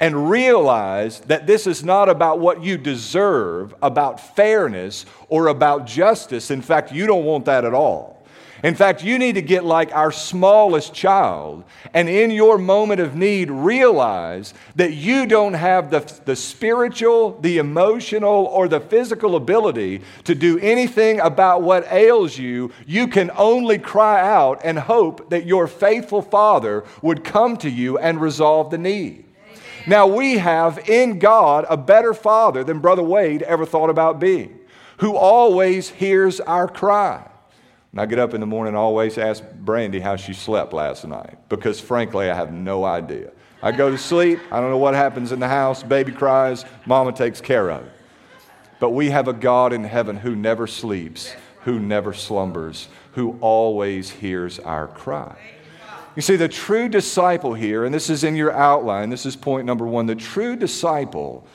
and 0.00 0.30
realize 0.30 1.20
that 1.20 1.46
this 1.46 1.66
is 1.66 1.84
not 1.84 2.08
about 2.08 2.40
what 2.40 2.62
you 2.62 2.78
deserve, 2.78 3.74
about 3.82 4.34
fairness, 4.34 5.04
or 5.28 5.48
about 5.48 5.86
justice. 5.86 6.50
In 6.50 6.62
fact, 6.62 6.90
you 6.90 7.06
don't 7.06 7.24
want 7.24 7.44
that 7.44 7.64
at 7.64 7.74
all. 7.74 8.19
In 8.62 8.74
fact, 8.74 9.02
you 9.02 9.18
need 9.18 9.36
to 9.36 9.42
get 9.42 9.64
like 9.64 9.94
our 9.94 10.12
smallest 10.12 10.92
child 10.92 11.64
and 11.94 12.08
in 12.08 12.30
your 12.30 12.58
moment 12.58 13.00
of 13.00 13.16
need 13.16 13.50
realize 13.50 14.52
that 14.76 14.92
you 14.92 15.24
don't 15.24 15.54
have 15.54 15.90
the, 15.90 16.00
the 16.26 16.36
spiritual, 16.36 17.38
the 17.40 17.56
emotional, 17.56 18.46
or 18.46 18.68
the 18.68 18.80
physical 18.80 19.36
ability 19.36 20.02
to 20.24 20.34
do 20.34 20.58
anything 20.58 21.20
about 21.20 21.62
what 21.62 21.90
ails 21.90 22.36
you. 22.36 22.70
You 22.86 23.08
can 23.08 23.30
only 23.36 23.78
cry 23.78 24.20
out 24.20 24.60
and 24.62 24.78
hope 24.78 25.30
that 25.30 25.46
your 25.46 25.66
faithful 25.66 26.20
Father 26.20 26.84
would 27.00 27.24
come 27.24 27.56
to 27.58 27.70
you 27.70 27.96
and 27.96 28.20
resolve 28.20 28.70
the 28.70 28.78
need. 28.78 29.24
Now, 29.86 30.06
we 30.06 30.36
have 30.36 30.90
in 30.90 31.18
God 31.18 31.64
a 31.70 31.78
better 31.78 32.12
Father 32.12 32.62
than 32.62 32.80
Brother 32.80 33.02
Wade 33.02 33.40
ever 33.42 33.64
thought 33.64 33.88
about 33.88 34.20
being, 34.20 34.58
who 34.98 35.16
always 35.16 35.88
hears 35.88 36.40
our 36.40 36.68
cry. 36.68 37.29
And 37.92 38.00
I 38.00 38.06
get 38.06 38.18
up 38.18 38.34
in 38.34 38.40
the 38.40 38.46
morning 38.46 38.70
and 38.70 38.76
always 38.76 39.18
ask 39.18 39.42
Brandy 39.52 40.00
how 40.00 40.16
she 40.16 40.32
slept 40.32 40.72
last 40.72 41.06
night 41.06 41.38
because, 41.48 41.80
frankly, 41.80 42.30
I 42.30 42.34
have 42.34 42.52
no 42.52 42.84
idea. 42.84 43.32
I 43.62 43.72
go 43.72 43.90
to 43.90 43.98
sleep, 43.98 44.38
I 44.50 44.60
don't 44.60 44.70
know 44.70 44.78
what 44.78 44.94
happens 44.94 45.32
in 45.32 45.40
the 45.40 45.48
house, 45.48 45.82
baby 45.82 46.12
cries, 46.12 46.64
mama 46.86 47.12
takes 47.12 47.40
care 47.40 47.70
of 47.70 47.84
it. 47.84 47.92
But 48.78 48.90
we 48.90 49.10
have 49.10 49.28
a 49.28 49.34
God 49.34 49.74
in 49.74 49.84
heaven 49.84 50.16
who 50.16 50.34
never 50.34 50.66
sleeps, 50.66 51.34
who 51.62 51.78
never 51.78 52.14
slumbers, 52.14 52.88
who 53.12 53.36
always 53.40 54.08
hears 54.08 54.58
our 54.58 54.88
cry. 54.88 55.36
You 56.16 56.22
see, 56.22 56.36
the 56.36 56.48
true 56.48 56.88
disciple 56.88 57.52
here, 57.52 57.84
and 57.84 57.94
this 57.94 58.08
is 58.08 58.24
in 58.24 58.34
your 58.34 58.52
outline, 58.52 59.10
this 59.10 59.26
is 59.26 59.36
point 59.36 59.66
number 59.66 59.86
one 59.86 60.06
the 60.06 60.14
true 60.14 60.56
disciple 60.56 61.46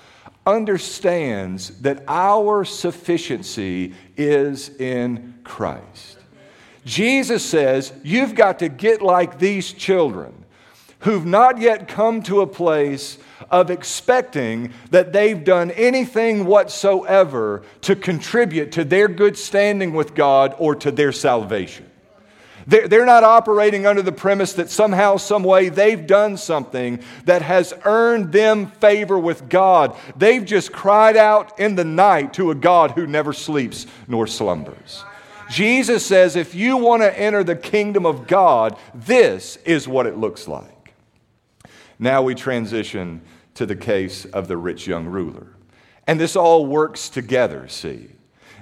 understands 0.46 1.70
that 1.82 2.04
our 2.08 2.64
sufficiency 2.64 3.94
is 4.16 4.70
in 4.78 5.34
Christ. 5.44 6.15
Jesus 6.86 7.44
says, 7.44 7.92
You've 8.04 8.36
got 8.36 8.60
to 8.60 8.70
get 8.70 9.02
like 9.02 9.40
these 9.40 9.74
children 9.74 10.46
who've 11.00 11.26
not 11.26 11.60
yet 11.60 11.88
come 11.88 12.22
to 12.24 12.42
a 12.42 12.48
place 12.48 13.18
of 13.52 13.70
expecting 13.70 14.74
that 14.92 15.14
they've 15.14 15.44
done 15.44 15.72
anything 15.72 16.46
whatsoever 16.46 17.64
to 17.82 17.96
contribute 17.96 18.72
to 18.72 18.84
their 18.84 19.08
good 19.08 19.38
standing 19.38 19.94
with 19.94 20.16
God 20.16 20.56
or 20.58 20.76
to 20.76 20.92
their 20.92 21.12
salvation. 21.12 21.90
They're 22.68 23.06
not 23.06 23.24
operating 23.24 23.86
under 23.86 24.02
the 24.02 24.12
premise 24.12 24.54
that 24.54 24.72
somehow, 24.72 25.18
some 25.18 25.44
way, 25.44 25.70
they've 25.70 26.08
done 26.08 26.38
something 26.38 27.00
that 27.26 27.44
has 27.44 27.76
earned 27.84 28.32
them 28.32 28.68
favor 28.68 29.20
with 29.20 29.48
God. 29.50 29.96
They've 30.16 30.44
just 30.44 30.72
cried 30.72 31.16
out 31.16 31.60
in 31.60 31.76
the 31.76 31.86
night 31.86 32.34
to 32.34 32.50
a 32.50 32.56
God 32.56 32.92
who 32.92 33.06
never 33.06 33.34
sleeps 33.34 33.86
nor 34.08 34.26
slumbers. 34.26 35.04
Jesus 35.50 36.06
says 36.06 36.36
if 36.36 36.56
you 36.56 36.78
want 36.78 37.02
to 37.02 37.20
enter 37.20 37.44
the 37.44 37.56
kingdom 37.56 38.06
of 38.06 38.28
God, 38.28 38.78
this 38.94 39.58
is 39.66 39.88
what 39.88 40.06
it 40.06 40.18
looks 40.18 40.48
like. 40.48 40.94
Now 42.00 42.22
we 42.22 42.36
transition 42.36 43.22
to 43.56 43.66
the 43.66 43.76
case 43.76 44.26
of 44.26 44.48
the 44.48 44.58
rich 44.58 44.88
young 44.88 45.06
ruler. 45.06 45.48
And 46.08 46.20
this 46.20 46.36
all 46.36 46.66
works 46.66 47.10
together, 47.10 47.68
see. 47.68 48.10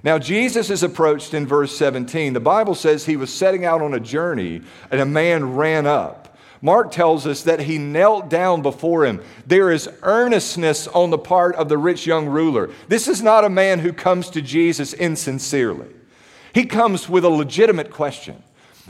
Now, 0.03 0.19
Jesus 0.19 0.69
is 0.69 0.83
approached 0.83 1.33
in 1.33 1.47
verse 1.47 1.75
17. 1.77 2.33
The 2.33 2.39
Bible 2.41 2.75
says 2.75 3.05
he 3.05 3.15
was 3.15 3.33
setting 3.33 3.63
out 3.63 3.81
on 3.81 3.93
a 3.93 3.99
journey 3.99 4.61
and 4.91 4.99
a 4.99 5.05
man 5.05 5.55
ran 5.55 5.85
up. 5.85 6.37
Mark 6.61 6.91
tells 6.91 7.25
us 7.25 7.43
that 7.43 7.61
he 7.61 7.77
knelt 7.77 8.29
down 8.29 8.61
before 8.61 9.05
him. 9.05 9.21
There 9.45 9.71
is 9.71 9.89
earnestness 10.01 10.87
on 10.87 11.09
the 11.09 11.17
part 11.17 11.55
of 11.55 11.69
the 11.69 11.77
rich 11.77 12.05
young 12.05 12.27
ruler. 12.27 12.69
This 12.87 13.07
is 13.07 13.21
not 13.21 13.45
a 13.45 13.49
man 13.49 13.79
who 13.79 13.91
comes 13.91 14.29
to 14.31 14.41
Jesus 14.41 14.93
insincerely. 14.93 15.87
He 16.53 16.65
comes 16.65 17.09
with 17.09 17.25
a 17.25 17.29
legitimate 17.29 17.91
question, 17.91 18.41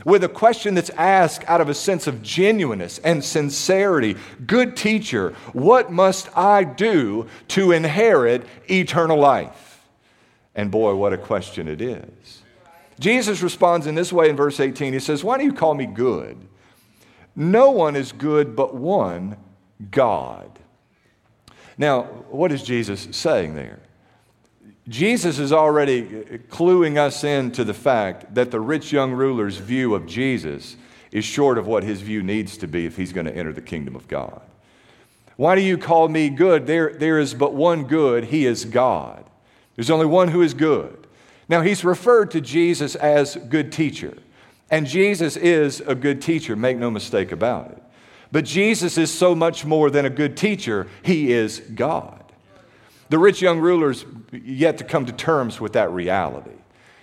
with 0.04 0.22
a 0.22 0.28
question 0.28 0.74
that's 0.74 0.90
asked 0.90 1.44
out 1.48 1.60
of 1.60 1.68
a 1.68 1.74
sense 1.74 2.06
of 2.06 2.22
genuineness 2.22 2.98
and 2.98 3.24
sincerity. 3.24 4.16
Good 4.46 4.76
teacher, 4.76 5.30
what 5.52 5.90
must 5.90 6.28
I 6.36 6.64
do 6.64 7.26
to 7.48 7.72
inherit 7.72 8.46
eternal 8.70 9.18
life? 9.18 9.82
And 10.54 10.70
boy, 10.70 10.94
what 10.94 11.12
a 11.12 11.18
question 11.18 11.66
it 11.66 11.80
is. 11.80 12.42
Jesus 13.00 13.42
responds 13.42 13.86
in 13.86 13.94
this 13.94 14.12
way 14.12 14.28
in 14.28 14.36
verse 14.36 14.60
18. 14.60 14.92
He 14.92 15.00
says, 15.00 15.24
Why 15.24 15.38
do 15.38 15.44
you 15.44 15.52
call 15.52 15.74
me 15.74 15.86
good? 15.86 16.36
No 17.34 17.70
one 17.70 17.96
is 17.96 18.12
good 18.12 18.54
but 18.54 18.74
one, 18.74 19.36
God. 19.90 20.58
Now, 21.76 22.02
what 22.30 22.52
is 22.52 22.62
Jesus 22.62 23.08
saying 23.10 23.56
there? 23.56 23.80
Jesus 24.88 25.38
is 25.38 25.52
already 25.52 26.02
cluing 26.50 26.98
us 26.98 27.24
in 27.24 27.52
to 27.52 27.64
the 27.64 27.72
fact 27.72 28.34
that 28.34 28.50
the 28.50 28.60
rich 28.60 28.92
young 28.92 29.12
ruler's 29.12 29.56
view 29.56 29.94
of 29.94 30.06
Jesus 30.06 30.76
is 31.10 31.24
short 31.24 31.56
of 31.56 31.66
what 31.66 31.84
his 31.84 32.02
view 32.02 32.22
needs 32.22 32.58
to 32.58 32.66
be 32.66 32.84
if 32.84 32.96
he's 32.96 33.12
going 33.12 33.26
to 33.26 33.34
enter 33.34 33.52
the 33.52 33.62
kingdom 33.62 33.96
of 33.96 34.08
God. 34.08 34.42
Why 35.36 35.54
do 35.54 35.62
you 35.62 35.78
call 35.78 36.08
me 36.08 36.28
good? 36.28 36.66
There, 36.66 36.92
there 36.92 37.18
is 37.18 37.34
but 37.34 37.54
one 37.54 37.84
good, 37.84 38.24
he 38.24 38.46
is 38.46 38.64
God. 38.64 39.24
There's 39.74 39.90
only 39.90 40.06
one 40.06 40.28
who 40.28 40.42
is 40.42 40.54
good. 40.54 41.06
Now, 41.48 41.60
he's 41.60 41.84
referred 41.84 42.30
to 42.32 42.40
Jesus 42.40 42.94
as 42.94 43.36
good 43.36 43.72
teacher. 43.72 44.16
And 44.70 44.86
Jesus 44.86 45.36
is 45.36 45.80
a 45.80 45.94
good 45.94 46.22
teacher, 46.22 46.56
make 46.56 46.78
no 46.78 46.90
mistake 46.90 47.32
about 47.32 47.70
it. 47.70 47.82
But 48.32 48.44
Jesus 48.44 48.98
is 48.98 49.12
so 49.12 49.34
much 49.34 49.64
more 49.64 49.90
than 49.90 50.04
a 50.04 50.10
good 50.10 50.36
teacher, 50.36 50.88
he 51.02 51.32
is 51.32 51.60
God. 51.60 52.23
The 53.14 53.20
rich 53.20 53.40
young 53.40 53.60
ruler's 53.60 54.04
yet 54.32 54.78
to 54.78 54.82
come 54.82 55.06
to 55.06 55.12
terms 55.12 55.60
with 55.60 55.74
that 55.74 55.92
reality. 55.92 56.50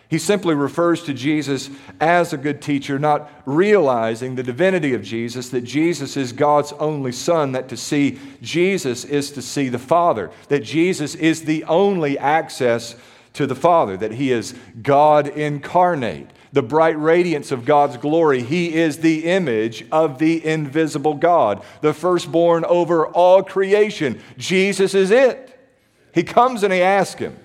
He 0.10 0.18
simply 0.18 0.56
refers 0.56 1.04
to 1.04 1.14
Jesus 1.14 1.70
as 2.02 2.34
a 2.34 2.38
good 2.38 2.62
teacher, 2.62 3.00
not 3.00 3.32
realizing 3.46 4.36
the 4.36 4.44
divinity 4.44 4.94
of 4.94 5.04
Jesus, 5.04 5.48
that 5.52 5.62
Jesus 5.62 6.18
is 6.18 6.34
God's 6.34 6.74
only 6.74 7.14
Son, 7.14 7.54
that 7.54 7.70
to 7.70 7.78
see 7.78 8.20
Jesus 8.42 9.06
is 9.06 9.32
to 9.32 9.42
see 9.42 9.70
the 9.70 9.80
Father, 9.80 10.32
that 10.50 10.66
Jesus 10.66 11.16
is 11.16 11.46
the 11.46 11.64
only 11.64 12.20
access 12.20 12.98
to 13.32 13.48
the 13.48 13.56
Father, 13.56 13.96
that 13.96 14.12
He 14.12 14.34
is 14.34 14.54
God 14.82 15.30
incarnate, 15.30 16.30
the 16.52 16.62
bright 16.62 17.00
radiance 17.00 17.54
of 17.54 17.64
God's 17.64 17.96
glory. 17.96 18.44
He 18.44 18.74
is 18.74 18.98
the 18.98 19.24
image 19.28 19.86
of 19.94 20.20
the 20.20 20.46
invisible 20.46 21.14
God, 21.14 21.64
the 21.80 21.94
firstborn 21.94 22.66
over 22.66 23.08
all 23.08 23.44
creation. 23.44 24.22
Jesus 24.38 24.94
is 24.94 25.10
it. 25.10 25.51
He 26.14 26.24
comes 26.24 26.64
and 26.64 26.74
He 26.74 26.82
asks 26.82 27.20
Him, 27.20 27.38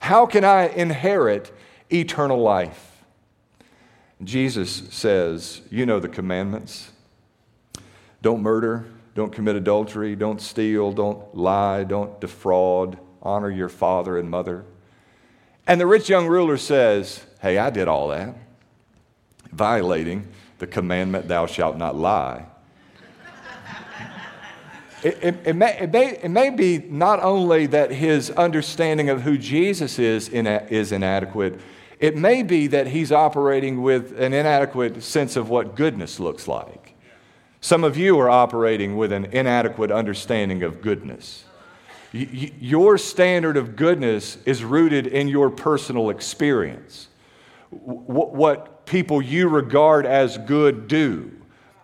How 0.00 0.26
can 0.26 0.44
I 0.44 0.68
inherit? 0.68 1.52
eternal 1.90 2.38
life. 2.38 3.02
Jesus 4.22 4.82
says, 4.90 5.62
You 5.70 5.86
know 5.86 6.00
the 6.00 6.08
commandments. 6.08 6.90
Don't 8.20 8.42
murder, 8.42 8.86
don't 9.14 9.32
commit 9.32 9.56
adultery, 9.56 10.16
don't 10.16 10.40
steal, 10.40 10.92
don't 10.92 11.34
lie, 11.36 11.84
don't 11.84 12.20
defraud, 12.20 12.98
honor 13.22 13.50
your 13.50 13.68
father 13.68 14.18
and 14.18 14.28
mother. 14.28 14.64
And 15.66 15.80
the 15.80 15.86
rich 15.86 16.08
young 16.08 16.26
ruler 16.26 16.56
says, 16.56 17.24
Hey, 17.40 17.58
I 17.58 17.70
did 17.70 17.86
all 17.86 18.08
that, 18.08 18.34
violating 19.52 20.28
the 20.58 20.66
commandment, 20.66 21.28
Thou 21.28 21.46
shalt 21.46 21.76
not 21.76 21.94
lie. 21.94 22.46
It, 25.02 25.18
it, 25.22 25.36
it, 25.44 25.56
may, 25.56 25.78
it, 25.78 25.92
may, 25.92 26.16
it 26.16 26.28
may 26.28 26.50
be 26.50 26.78
not 26.78 27.22
only 27.22 27.66
that 27.66 27.90
his 27.92 28.30
understanding 28.30 29.08
of 29.08 29.22
who 29.22 29.38
Jesus 29.38 29.98
is, 29.98 30.28
is 30.28 30.92
inadequate, 30.92 31.60
it 32.00 32.16
may 32.16 32.42
be 32.42 32.66
that 32.68 32.88
he's 32.88 33.12
operating 33.12 33.82
with 33.82 34.18
an 34.20 34.32
inadequate 34.32 35.02
sense 35.02 35.36
of 35.36 35.48
what 35.48 35.76
goodness 35.76 36.18
looks 36.18 36.48
like. 36.48 36.94
Some 37.60 37.84
of 37.84 37.96
you 37.96 38.18
are 38.20 38.30
operating 38.30 38.96
with 38.96 39.12
an 39.12 39.26
inadequate 39.26 39.90
understanding 39.90 40.62
of 40.62 40.80
goodness. 40.80 41.44
your 42.12 42.96
standard 42.98 43.56
of 43.56 43.76
goodness 43.76 44.38
is 44.46 44.64
rooted 44.64 45.06
in 45.06 45.28
your 45.28 45.50
personal 45.50 46.10
experience. 46.10 47.08
what 47.70 48.86
people 48.86 49.20
you 49.20 49.48
regard 49.48 50.06
as 50.06 50.38
good 50.38 50.88
do, 50.88 51.30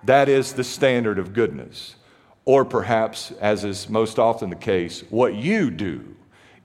that 0.04 0.28
is 0.28 0.54
the 0.54 0.64
standard 0.64 1.18
of 1.18 1.32
goodness. 1.32 1.96
Or 2.44 2.64
perhaps, 2.64 3.32
as 3.40 3.64
is 3.64 3.88
most 3.88 4.18
often 4.18 4.50
the 4.50 4.56
case, 4.56 5.02
what 5.10 5.34
you 5.34 5.70
do 5.70 6.14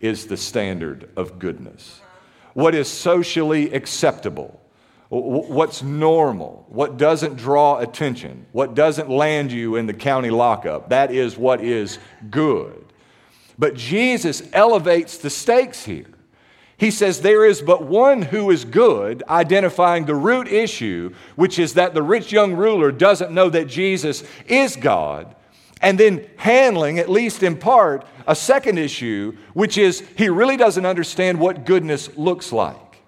is 0.01 0.27
the 0.27 0.38
standard 0.38 1.09
of 1.15 1.39
goodness 1.39 2.01
what 2.53 2.75
is 2.75 2.88
socially 2.88 3.71
acceptable, 3.74 4.59
what's 5.09 5.81
normal, 5.81 6.65
what 6.67 6.98
doesn't 6.98 7.36
draw 7.36 7.77
attention, 7.77 8.45
what 8.51 8.75
doesn't 8.75 9.09
land 9.09 9.51
you 9.51 9.75
in 9.75 9.86
the 9.86 9.93
county 9.93 10.29
lockup. 10.29 10.89
That 10.89 11.12
is 11.12 11.38
what 11.38 11.62
is 11.62 12.00
good. 12.29 12.86
But 13.57 13.75
Jesus 13.75 14.43
elevates 14.53 15.17
the 15.17 15.29
stakes 15.29 15.86
here. 15.86 16.07
He 16.77 16.91
says 16.91 17.21
there 17.21 17.45
is 17.45 17.62
but 17.62 17.83
one 17.83 18.21
who 18.21 18.51
is 18.51 18.65
good, 18.65 19.24
identifying 19.29 20.05
the 20.05 20.15
root 20.15 20.48
issue, 20.48 21.13
which 21.35 21.59
is 21.59 21.74
that 21.74 21.94
the 21.94 22.03
rich 22.03 22.31
young 22.31 22.53
ruler 22.53 22.92
doesn't 22.92 23.31
know 23.31 23.50
that 23.50 23.68
Jesus 23.68 24.24
is 24.48 24.75
God 24.75 25.35
and 25.81 26.00
then 26.00 26.25
handling, 26.37 27.00
at 27.00 27.09
least 27.09 27.44
in 27.44 27.55
part, 27.57 28.05
a 28.27 28.35
second 28.35 28.77
issue, 28.77 29.35
which 29.53 29.77
is 29.77 30.03
he 30.18 30.29
really 30.29 30.57
doesn't 30.57 30.85
understand 30.85 31.39
what 31.39 31.65
goodness 31.65 32.15
looks 32.18 32.51
like. 32.51 33.01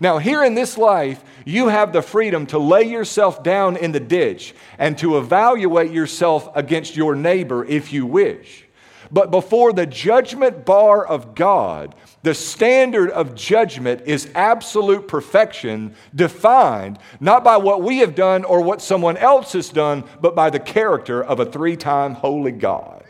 Now, 0.00 0.18
here 0.18 0.42
in 0.42 0.54
this 0.54 0.76
life, 0.76 1.22
you 1.44 1.68
have 1.68 1.92
the 1.92 2.02
freedom 2.02 2.46
to 2.46 2.58
lay 2.58 2.82
yourself 2.82 3.42
down 3.42 3.76
in 3.76 3.92
the 3.92 4.00
ditch 4.00 4.54
and 4.78 4.96
to 4.98 5.18
evaluate 5.18 5.92
yourself 5.92 6.48
against 6.54 6.96
your 6.96 7.14
neighbor 7.14 7.64
if 7.64 7.92
you 7.92 8.06
wish. 8.06 8.66
But 9.10 9.30
before 9.30 9.72
the 9.72 9.86
judgment 9.86 10.64
bar 10.64 11.06
of 11.06 11.34
God, 11.34 11.94
the 12.22 12.34
standard 12.34 13.10
of 13.10 13.34
judgment 13.34 14.02
is 14.06 14.30
absolute 14.34 15.08
perfection, 15.08 15.94
defined 16.14 16.98
not 17.20 17.42
by 17.42 17.56
what 17.56 17.82
we 17.82 17.98
have 17.98 18.14
done 18.14 18.44
or 18.44 18.60
what 18.60 18.80
someone 18.80 19.16
else 19.16 19.52
has 19.54 19.70
done, 19.70 20.04
but 20.20 20.34
by 20.34 20.48
the 20.48 20.60
character 20.60 21.22
of 21.22 21.40
a 21.40 21.46
three 21.46 21.76
time 21.76 22.14
holy 22.14 22.52
God. 22.52 23.04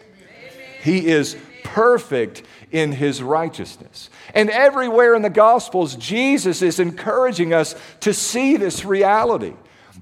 He 0.83 1.09
is 1.09 1.37
perfect 1.63 2.43
in 2.71 2.93
his 2.93 3.23
righteousness. 3.23 4.09
And 4.35 4.49
everywhere 4.51 5.15
in 5.15 5.23
the 5.23 5.31
Gospels, 5.31 5.95
Jesus 5.97 6.63
is 6.63 6.81
encouraging 6.81 7.53
us 7.53 7.75
to 8.01 8.15
see 8.15 8.57
this 8.57 8.85
reality. 8.85 9.55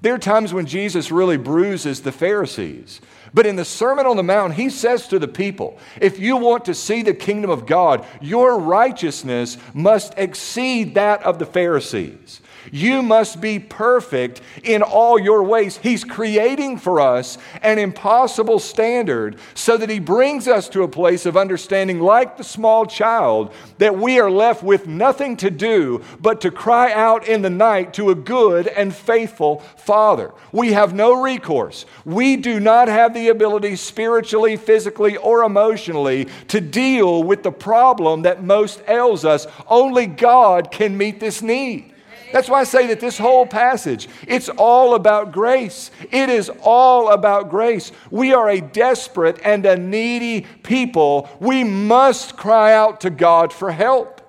There 0.02 0.14
are 0.14 0.18
times 0.18 0.54
when 0.54 0.66
Jesus 0.66 1.10
really 1.10 1.36
bruises 1.36 2.00
the 2.00 2.12
Pharisees. 2.12 3.00
But 3.32 3.46
in 3.46 3.56
the 3.56 3.64
Sermon 3.64 4.06
on 4.06 4.16
the 4.16 4.22
Mount, 4.22 4.54
he 4.54 4.70
says 4.70 5.06
to 5.08 5.18
the 5.18 5.28
people, 5.28 5.78
if 6.00 6.18
you 6.18 6.36
want 6.36 6.64
to 6.64 6.74
see 6.74 7.02
the 7.02 7.14
kingdom 7.14 7.50
of 7.50 7.66
God, 7.66 8.04
your 8.20 8.58
righteousness 8.58 9.56
must 9.72 10.14
exceed 10.16 10.94
that 10.94 11.22
of 11.22 11.38
the 11.38 11.46
Pharisees. 11.46 12.40
You 12.70 13.02
must 13.02 13.40
be 13.40 13.58
perfect 13.58 14.40
in 14.62 14.82
all 14.82 15.18
your 15.18 15.42
ways. 15.42 15.76
He's 15.76 16.04
creating 16.04 16.78
for 16.78 17.00
us 17.00 17.38
an 17.62 17.78
impossible 17.78 18.58
standard 18.58 19.38
so 19.54 19.76
that 19.76 19.90
He 19.90 19.98
brings 19.98 20.48
us 20.48 20.68
to 20.70 20.82
a 20.82 20.88
place 20.88 21.26
of 21.26 21.36
understanding, 21.36 22.00
like 22.00 22.36
the 22.36 22.44
small 22.44 22.86
child, 22.86 23.52
that 23.78 23.96
we 23.96 24.18
are 24.18 24.30
left 24.30 24.62
with 24.62 24.86
nothing 24.86 25.36
to 25.38 25.50
do 25.50 26.02
but 26.20 26.40
to 26.42 26.50
cry 26.50 26.92
out 26.92 27.26
in 27.26 27.42
the 27.42 27.50
night 27.50 27.94
to 27.94 28.10
a 28.10 28.14
good 28.14 28.66
and 28.68 28.94
faithful 28.94 29.60
Father. 29.76 30.32
We 30.52 30.72
have 30.72 30.94
no 30.94 31.20
recourse. 31.20 31.86
We 32.04 32.36
do 32.36 32.60
not 32.60 32.88
have 32.88 33.14
the 33.14 33.28
ability, 33.28 33.76
spiritually, 33.76 34.56
physically, 34.56 35.16
or 35.16 35.44
emotionally, 35.44 36.28
to 36.48 36.60
deal 36.60 37.22
with 37.22 37.42
the 37.42 37.52
problem 37.52 38.22
that 38.22 38.44
most 38.44 38.82
ails 38.88 39.24
us. 39.24 39.46
Only 39.68 40.06
God 40.06 40.70
can 40.70 40.96
meet 40.96 41.20
this 41.20 41.42
need. 41.42 41.89
That's 42.32 42.48
why 42.48 42.60
I 42.60 42.64
say 42.64 42.86
that 42.88 43.00
this 43.00 43.18
whole 43.18 43.46
passage, 43.46 44.08
it's 44.26 44.48
all 44.48 44.94
about 44.94 45.32
grace. 45.32 45.90
It 46.10 46.28
is 46.28 46.50
all 46.62 47.10
about 47.10 47.50
grace. 47.50 47.92
We 48.10 48.32
are 48.32 48.48
a 48.48 48.60
desperate 48.60 49.40
and 49.44 49.66
a 49.66 49.76
needy 49.76 50.46
people. 50.62 51.28
We 51.40 51.64
must 51.64 52.36
cry 52.36 52.72
out 52.72 53.00
to 53.02 53.10
God 53.10 53.52
for 53.52 53.72
help. 53.72 54.20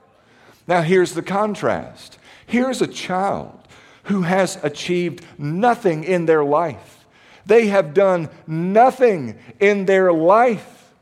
Now, 0.68 0.82
here's 0.82 1.14
the 1.14 1.22
contrast. 1.22 2.18
Here's 2.46 2.82
a 2.82 2.88
child 2.88 3.58
who 4.04 4.24
has 4.24 4.58
achieved 4.64 5.26
nothing 5.38 6.04
in 6.04 6.26
their 6.26 6.44
life. 6.44 7.06
They 7.46 7.68
have 7.68 7.94
done 7.94 8.30
nothing 8.48 9.38
in 9.60 9.86
their 9.86 10.14
life. 10.14 10.94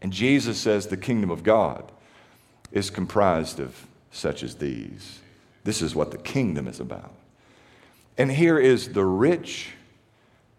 And 0.00 0.12
Jesus 0.12 0.58
says 0.58 0.86
the 0.86 0.96
kingdom 0.96 1.30
of 1.30 1.42
God 1.42 1.90
is 2.70 2.90
comprised 2.90 3.60
of 3.60 3.86
such 4.10 4.42
as 4.42 4.56
these. 4.56 5.21
This 5.64 5.82
is 5.82 5.94
what 5.94 6.10
the 6.10 6.18
kingdom 6.18 6.66
is 6.66 6.80
about. 6.80 7.14
And 8.18 8.30
here 8.30 8.58
is 8.58 8.92
the 8.92 9.04
rich, 9.04 9.70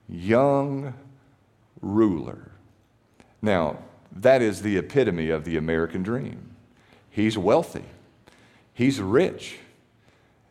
young 0.09 0.93
ruler. 1.81 2.51
Now, 3.41 3.79
that 4.11 4.41
is 4.41 4.61
the 4.61 4.77
epitome 4.77 5.29
of 5.29 5.43
the 5.43 5.57
American 5.57 6.03
dream. 6.03 6.55
He's 7.09 7.37
wealthy, 7.37 7.85
he's 8.73 9.01
rich. 9.01 9.57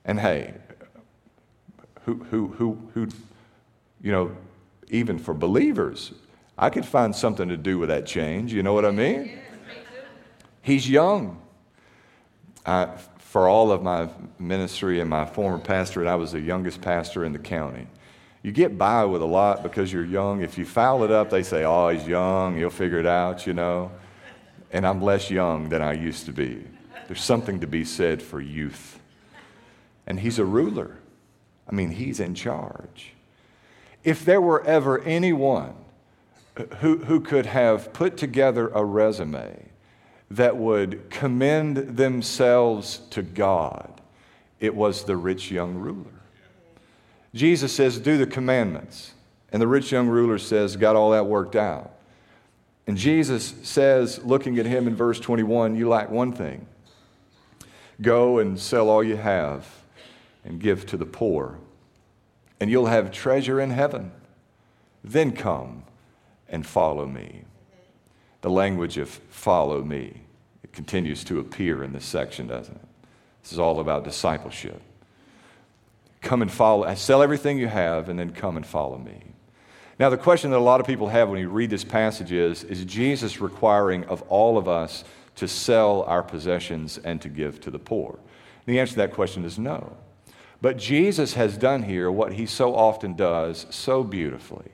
And 0.04 0.18
hey, 0.18 0.54
who, 2.04 2.14
who, 2.24 2.48
who, 2.48 2.78
who, 2.94 3.08
you 4.00 4.10
know, 4.10 4.36
even 4.88 5.18
for 5.18 5.32
believers, 5.32 6.12
I 6.58 6.70
could 6.70 6.84
find 6.84 7.14
something 7.14 7.48
to 7.48 7.56
do 7.56 7.78
with 7.78 7.88
that 7.88 8.04
change. 8.04 8.52
You 8.52 8.62
know 8.62 8.72
what 8.74 8.84
I 8.84 8.90
mean? 8.90 9.38
He's 10.60 10.88
young. 10.88 11.40
I, 12.66 12.88
for 13.32 13.48
all 13.48 13.72
of 13.72 13.82
my 13.82 14.10
ministry 14.38 15.00
and 15.00 15.08
my 15.08 15.24
former 15.24 15.58
pastorate, 15.58 16.06
I 16.06 16.16
was 16.16 16.32
the 16.32 16.40
youngest 16.40 16.82
pastor 16.82 17.24
in 17.24 17.32
the 17.32 17.38
county. 17.38 17.86
You 18.42 18.52
get 18.52 18.76
by 18.76 19.06
with 19.06 19.22
a 19.22 19.26
lot 19.26 19.62
because 19.62 19.90
you're 19.90 20.04
young. 20.04 20.42
If 20.42 20.58
you 20.58 20.66
foul 20.66 21.02
it 21.02 21.10
up, 21.10 21.30
they 21.30 21.42
say, 21.42 21.64
oh, 21.64 21.88
he's 21.88 22.06
young, 22.06 22.58
he'll 22.58 22.68
figure 22.68 22.98
it 22.98 23.06
out, 23.06 23.46
you 23.46 23.54
know. 23.54 23.90
And 24.70 24.86
I'm 24.86 25.00
less 25.00 25.30
young 25.30 25.70
than 25.70 25.80
I 25.80 25.94
used 25.94 26.26
to 26.26 26.32
be. 26.32 26.62
There's 27.06 27.24
something 27.24 27.60
to 27.60 27.66
be 27.66 27.86
said 27.86 28.20
for 28.20 28.38
youth. 28.38 29.00
And 30.06 30.20
he's 30.20 30.38
a 30.38 30.44
ruler. 30.44 30.98
I 31.66 31.74
mean, 31.74 31.92
he's 31.92 32.20
in 32.20 32.34
charge. 32.34 33.14
If 34.04 34.26
there 34.26 34.42
were 34.42 34.62
ever 34.66 35.00
anyone 35.04 35.74
who, 36.80 36.98
who 36.98 37.18
could 37.20 37.46
have 37.46 37.94
put 37.94 38.18
together 38.18 38.68
a 38.74 38.84
resume 38.84 39.71
that 40.32 40.56
would 40.56 41.10
commend 41.10 41.76
themselves 41.96 43.00
to 43.10 43.22
God, 43.22 44.00
it 44.60 44.74
was 44.74 45.04
the 45.04 45.16
rich 45.16 45.50
young 45.50 45.74
ruler. 45.74 46.10
Jesus 47.34 47.72
says, 47.72 47.98
Do 47.98 48.16
the 48.16 48.26
commandments. 48.26 49.12
And 49.52 49.60
the 49.60 49.66
rich 49.66 49.92
young 49.92 50.08
ruler 50.08 50.38
says, 50.38 50.76
Got 50.76 50.96
all 50.96 51.10
that 51.10 51.26
worked 51.26 51.56
out. 51.56 51.92
And 52.86 52.96
Jesus 52.96 53.54
says, 53.62 54.24
looking 54.24 54.58
at 54.58 54.66
him 54.66 54.88
in 54.88 54.96
verse 54.96 55.20
21, 55.20 55.76
You 55.76 55.88
lack 55.88 56.10
one 56.10 56.32
thing. 56.32 56.66
Go 58.00 58.38
and 58.38 58.58
sell 58.58 58.88
all 58.88 59.04
you 59.04 59.16
have 59.16 59.68
and 60.44 60.58
give 60.58 60.86
to 60.86 60.96
the 60.96 61.06
poor, 61.06 61.58
and 62.58 62.70
you'll 62.70 62.86
have 62.86 63.12
treasure 63.12 63.60
in 63.60 63.70
heaven. 63.70 64.10
Then 65.04 65.32
come 65.32 65.84
and 66.48 66.66
follow 66.66 67.06
me. 67.06 67.42
The 68.40 68.50
language 68.50 68.98
of 68.98 69.08
follow 69.08 69.82
me, 69.82 70.21
it 70.62 70.72
continues 70.72 71.24
to 71.24 71.40
appear 71.40 71.82
in 71.82 71.92
this 71.92 72.04
section, 72.04 72.46
doesn't 72.46 72.74
it? 72.74 72.88
This 73.42 73.52
is 73.52 73.58
all 73.58 73.80
about 73.80 74.04
discipleship. 74.04 74.80
Come 76.20 76.42
and 76.42 76.50
follow, 76.50 76.92
sell 76.94 77.22
everything 77.22 77.58
you 77.58 77.66
have, 77.66 78.08
and 78.08 78.18
then 78.18 78.30
come 78.30 78.56
and 78.56 78.64
follow 78.64 78.98
me. 78.98 79.22
Now, 79.98 80.08
the 80.08 80.16
question 80.16 80.50
that 80.50 80.56
a 80.56 80.60
lot 80.60 80.80
of 80.80 80.86
people 80.86 81.08
have 81.08 81.28
when 81.28 81.40
you 81.40 81.48
read 81.48 81.70
this 81.70 81.84
passage 81.84 82.32
is 82.32 82.64
Is 82.64 82.84
Jesus 82.84 83.40
requiring 83.40 84.04
of 84.04 84.22
all 84.22 84.56
of 84.56 84.68
us 84.68 85.04
to 85.36 85.48
sell 85.48 86.02
our 86.02 86.22
possessions 86.22 86.98
and 86.98 87.20
to 87.22 87.28
give 87.28 87.60
to 87.62 87.70
the 87.70 87.78
poor? 87.78 88.18
And 88.66 88.74
the 88.74 88.80
answer 88.80 88.92
to 88.92 88.98
that 88.98 89.12
question 89.12 89.44
is 89.44 89.58
no. 89.58 89.96
But 90.60 90.76
Jesus 90.76 91.34
has 91.34 91.58
done 91.58 91.82
here 91.82 92.10
what 92.10 92.34
he 92.34 92.46
so 92.46 92.74
often 92.74 93.14
does 93.14 93.66
so 93.70 94.04
beautifully. 94.04 94.70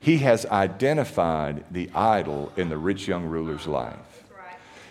He 0.00 0.18
has 0.18 0.44
identified 0.46 1.64
the 1.70 1.88
idol 1.94 2.52
in 2.56 2.68
the 2.68 2.76
rich 2.76 3.06
young 3.06 3.26
ruler's 3.26 3.68
life. 3.68 4.11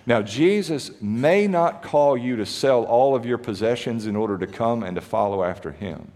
Now, 0.05 0.21
Jesus 0.21 0.91
may 1.01 1.47
not 1.47 1.83
call 1.83 2.17
you 2.17 2.35
to 2.37 2.45
sell 2.45 2.83
all 2.83 3.15
of 3.15 3.25
your 3.25 3.37
possessions 3.37 4.07
in 4.07 4.15
order 4.15 4.37
to 4.37 4.47
come 4.47 4.83
and 4.83 4.95
to 4.95 5.01
follow 5.01 5.43
after 5.43 5.71
him. 5.71 6.11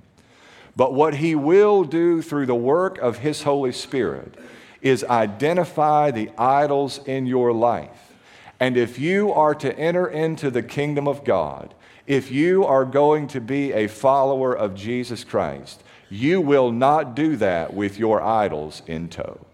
But 0.75 0.93
what 0.93 1.15
he 1.15 1.35
will 1.35 1.83
do 1.83 2.21
through 2.21 2.47
the 2.47 2.55
work 2.55 2.97
of 2.97 3.19
his 3.19 3.43
Holy 3.43 3.71
Spirit 3.71 4.35
is 4.81 5.03
identify 5.05 6.11
the 6.11 6.29
idols 6.37 6.99
in 7.05 7.25
your 7.25 7.53
life. 7.53 8.13
And 8.59 8.77
if 8.77 8.99
you 8.99 9.31
are 9.31 9.55
to 9.55 9.77
enter 9.77 10.07
into 10.07 10.49
the 10.49 10.63
kingdom 10.63 11.07
of 11.07 11.23
God, 11.23 11.73
if 12.07 12.31
you 12.31 12.65
are 12.65 12.85
going 12.85 13.27
to 13.27 13.41
be 13.41 13.73
a 13.73 13.87
follower 13.87 14.55
of 14.55 14.75
Jesus 14.75 15.23
Christ, 15.23 15.83
you 16.09 16.39
will 16.39 16.71
not 16.71 17.15
do 17.15 17.35
that 17.37 17.73
with 17.73 17.97
your 17.97 18.21
idols 18.21 18.81
in 18.85 19.09
tow. 19.09 19.45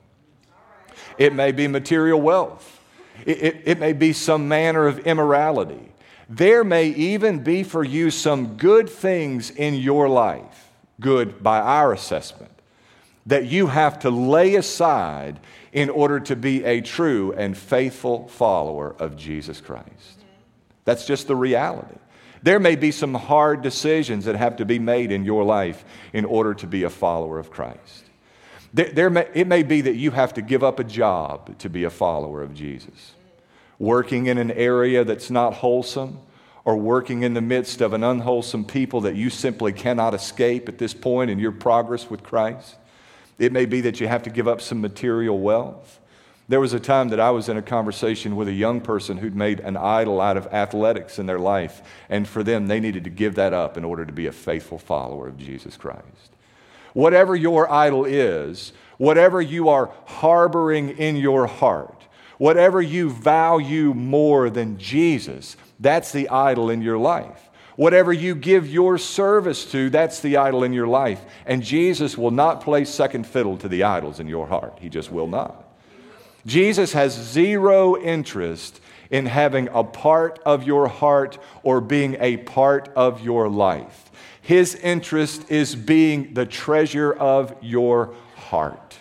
It 1.18 1.34
may 1.34 1.52
be 1.52 1.68
material 1.68 2.20
wealth, 2.20 2.81
it, 3.26 3.44
it, 3.44 3.62
it, 3.66 3.80
may 3.80 3.94
be 3.94 4.14
some 4.14 4.48
manner 4.48 4.88
of 4.88 5.00
immorality. 5.00 5.92
There 6.30 6.64
may 6.64 6.88
even 6.88 7.44
be 7.44 7.64
for 7.64 7.84
you 7.84 8.10
some 8.12 8.58
good 8.58 8.90
things 8.90 9.50
in 9.50 9.76
your 9.76 10.08
life 10.08 10.72
good 11.02 11.44
by 11.44 11.60
our 11.60 11.92
assessment, 11.92 12.52
that 13.26 13.46
you 13.48 13.68
have 13.68 14.00
to 14.00 14.10
lay 14.10 14.56
aside 14.56 15.40
in 15.74 15.90
order 15.90 16.20
to 16.20 16.36
be 16.36 16.64
a 16.64 16.80
true 16.80 17.34
and 17.34 17.58
faithful 17.58 18.28
follower 18.30 18.96
of 19.00 19.18
Jesus 19.18 19.60
Christ. 19.60 20.24
That's 20.86 21.06
just 21.06 21.28
the 21.28 21.36
reality. 21.36 21.98
There 22.44 22.60
may 22.60 22.76
be 22.76 22.92
some 22.92 23.14
hard 23.14 23.62
decisions 23.62 24.26
that 24.26 24.36
have 24.36 24.58
to 24.58 24.66
be 24.66 24.80
made 24.80 25.12
in 25.12 25.26
your 25.26 25.44
life 25.44 25.84
in 26.14 26.26
order 26.26 26.54
to 26.56 26.68
be 26.68 26.84
a 26.84 26.90
follower 26.90 27.38
of 27.38 27.52
Christ. 27.52 28.06
There, 28.74 28.90
there 28.90 29.10
may, 29.10 29.28
it 29.34 29.48
may 29.48 29.64
be 29.64 29.82
that 29.82 29.96
you 29.96 30.12
have 30.12 30.34
to 30.36 30.42
give 30.42 30.64
up 30.64 30.80
a 30.80 30.84
job 30.84 31.58
to 31.60 31.70
be 31.70 31.84
a 31.84 31.90
follower 31.90 32.42
of 32.42 32.54
Jesus. 32.54 33.14
Working 33.80 34.28
in 34.28 34.38
an 34.38 34.52
area 34.52 35.04
that's 35.04 35.30
not 35.30 35.56
wholesome, 35.56 36.20
or 36.64 36.78
working 36.78 37.24
in 37.24 37.34
the 37.34 37.42
midst 37.42 37.82
of 37.82 37.94
an 37.94 38.04
unwholesome 38.04 38.66
people 38.66 39.02
that 39.02 39.16
you 39.16 39.30
simply 39.30 39.74
cannot 39.74 40.14
escape 40.14 40.70
at 40.70 40.78
this 40.78 40.94
point 40.94 41.32
in 41.32 41.40
your 41.40 41.52
progress 41.52 42.10
with 42.10 42.24
Christ. 42.24 42.76
It 43.40 43.52
may 43.52 43.66
be 43.66 43.82
that 43.82 44.00
you 44.00 44.08
have 44.08 44.24
to 44.24 44.30
give 44.30 44.48
up 44.48 44.62
some 44.62 44.80
material 44.80 45.40
wealth. 45.40 46.00
There 46.48 46.60
was 46.60 46.74
a 46.74 46.80
time 46.80 47.10
that 47.10 47.20
I 47.20 47.32
was 47.32 47.50
in 47.50 47.58
a 47.58 47.62
conversation 47.62 48.36
with 48.36 48.48
a 48.48 48.54
young 48.54 48.82
person 48.82 49.18
who'd 49.18 49.36
made 49.36 49.60
an 49.62 49.78
idol 49.78 50.22
out 50.22 50.38
of 50.38 50.48
athletics 50.48 51.18
in 51.18 51.26
their 51.26 51.40
life, 51.40 51.82
and 52.10 52.28
for 52.28 52.44
them, 52.44 52.68
they 52.68 52.80
needed 52.80 53.06
to 53.06 53.10
give 53.10 53.36
that 53.36 53.54
up 53.54 53.78
in 53.78 53.84
order 53.84 54.06
to 54.06 54.12
be 54.12 54.28
a 54.28 54.32
faithful 54.32 54.78
follower 54.78 55.28
of 55.28 55.38
Jesus 55.38 55.78
Christ. 55.78 56.36
Whatever 56.94 57.36
your 57.36 57.72
idol 57.72 58.06
is, 58.06 58.74
whatever 58.98 59.42
you 59.42 59.70
are 59.70 59.92
harboring 60.06 60.90
in 60.90 61.16
your 61.16 61.48
heart, 61.48 62.04
whatever 62.38 62.82
you 62.82 63.10
value 63.10 63.94
more 63.94 64.50
than 64.50 64.78
Jesus, 64.78 65.58
that's 65.80 66.12
the 66.12 66.30
idol 66.30 66.70
in 66.70 66.82
your 66.82 66.98
life. 66.98 67.50
Whatever 67.76 68.14
you 68.14 68.36
give 68.36 68.68
your 68.68 68.98
service 68.98 69.72
to, 69.72 69.90
that's 69.90 70.20
the 70.20 70.38
idol 70.38 70.64
in 70.64 70.74
your 70.74 70.88
life. 70.88 71.22
And 71.46 71.64
Jesus 71.64 72.18
will 72.18 72.32
not 72.32 72.62
play 72.62 72.86
second 72.86 73.26
fiddle 73.26 73.58
to 73.58 73.68
the 73.68 73.84
idols 73.84 74.20
in 74.20 74.28
your 74.28 74.46
heart. 74.46 74.78
He 74.80 74.90
just 74.90 75.12
will 75.12 75.28
not. 75.28 75.68
Jesus 76.46 76.94
has 76.94 77.14
zero 77.14 77.98
interest 77.98 78.82
in 79.10 79.26
having 79.26 79.68
a 79.74 79.84
part 79.84 80.40
of 80.46 80.64
your 80.64 80.88
heart 80.88 81.38
or 81.64 81.82
being 81.82 82.18
a 82.20 82.38
part 82.38 82.90
of 82.96 83.24
your 83.24 83.50
life. 83.50 84.11
His 84.42 84.76
interest 84.76 85.50
is 85.50 85.76
being 85.76 86.34
the 86.34 86.46
treasure 86.46 87.14
of 87.14 87.56
your 87.62 88.16
heart. 88.36 88.98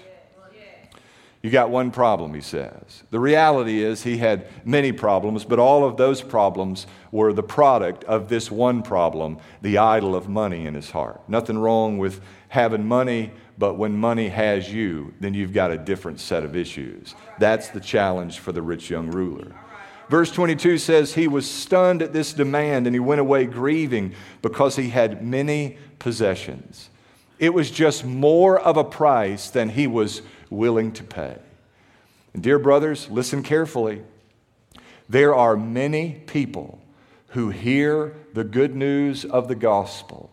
You 1.42 1.48
got 1.48 1.70
one 1.70 1.90
problem, 1.90 2.34
he 2.34 2.42
says. 2.42 3.02
The 3.10 3.18
reality 3.18 3.82
is, 3.82 4.02
he 4.02 4.18
had 4.18 4.46
many 4.66 4.92
problems, 4.92 5.46
but 5.46 5.58
all 5.58 5.86
of 5.86 5.96
those 5.96 6.20
problems 6.20 6.86
were 7.10 7.32
the 7.32 7.42
product 7.42 8.04
of 8.04 8.28
this 8.28 8.50
one 8.50 8.82
problem 8.82 9.38
the 9.62 9.78
idol 9.78 10.14
of 10.14 10.28
money 10.28 10.66
in 10.66 10.74
his 10.74 10.90
heart. 10.90 11.26
Nothing 11.28 11.56
wrong 11.56 11.96
with 11.96 12.20
having 12.48 12.84
money, 12.84 13.30
but 13.56 13.78
when 13.78 13.96
money 13.96 14.28
has 14.28 14.70
you, 14.70 15.14
then 15.18 15.32
you've 15.32 15.54
got 15.54 15.70
a 15.70 15.78
different 15.78 16.20
set 16.20 16.44
of 16.44 16.54
issues. 16.54 17.14
That's 17.38 17.68
the 17.68 17.80
challenge 17.80 18.38
for 18.38 18.52
the 18.52 18.60
rich 18.60 18.90
young 18.90 19.10
ruler. 19.10 19.54
Verse 20.10 20.32
22 20.32 20.78
says, 20.78 21.14
He 21.14 21.28
was 21.28 21.48
stunned 21.48 22.02
at 22.02 22.12
this 22.12 22.32
demand 22.32 22.88
and 22.88 22.96
he 22.96 22.98
went 22.98 23.20
away 23.20 23.46
grieving 23.46 24.12
because 24.42 24.74
he 24.74 24.88
had 24.88 25.24
many 25.24 25.78
possessions. 26.00 26.90
It 27.38 27.54
was 27.54 27.70
just 27.70 28.04
more 28.04 28.58
of 28.58 28.76
a 28.76 28.82
price 28.82 29.50
than 29.50 29.68
he 29.68 29.86
was 29.86 30.22
willing 30.50 30.90
to 30.94 31.04
pay. 31.04 31.38
And 32.34 32.42
dear 32.42 32.58
brothers, 32.58 33.08
listen 33.08 33.44
carefully. 33.44 34.02
There 35.08 35.32
are 35.32 35.56
many 35.56 36.22
people 36.26 36.80
who 37.28 37.50
hear 37.50 38.16
the 38.34 38.42
good 38.42 38.74
news 38.74 39.24
of 39.24 39.46
the 39.46 39.54
gospel 39.54 40.28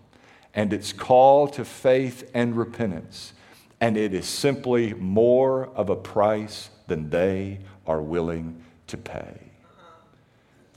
and 0.55 0.73
its 0.73 0.91
call 0.91 1.47
to 1.49 1.63
faith 1.63 2.31
and 2.33 2.57
repentance, 2.57 3.33
and 3.79 3.95
it 3.95 4.11
is 4.11 4.25
simply 4.25 4.95
more 4.95 5.67
of 5.75 5.91
a 5.91 5.95
price 5.95 6.71
than 6.87 7.11
they 7.11 7.59
are 7.85 8.01
willing 8.01 8.63
to 8.87 8.97
pay. 8.97 9.46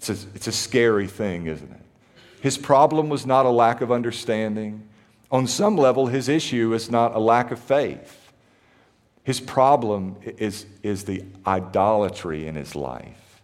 It's 0.00 0.08
a, 0.08 0.16
it's 0.34 0.46
a 0.46 0.52
scary 0.52 1.06
thing, 1.06 1.46
isn't 1.46 1.70
it? 1.70 1.82
His 2.40 2.56
problem 2.56 3.10
was 3.10 3.26
not 3.26 3.44
a 3.44 3.50
lack 3.50 3.82
of 3.82 3.92
understanding. 3.92 4.88
On 5.30 5.46
some 5.46 5.76
level, 5.76 6.06
his 6.06 6.26
issue 6.26 6.72
is 6.72 6.90
not 6.90 7.14
a 7.14 7.18
lack 7.18 7.50
of 7.50 7.58
faith. 7.58 8.32
His 9.24 9.40
problem 9.40 10.16
is, 10.24 10.64
is 10.82 11.04
the 11.04 11.22
idolatry 11.46 12.46
in 12.46 12.54
his 12.54 12.74
life, 12.74 13.42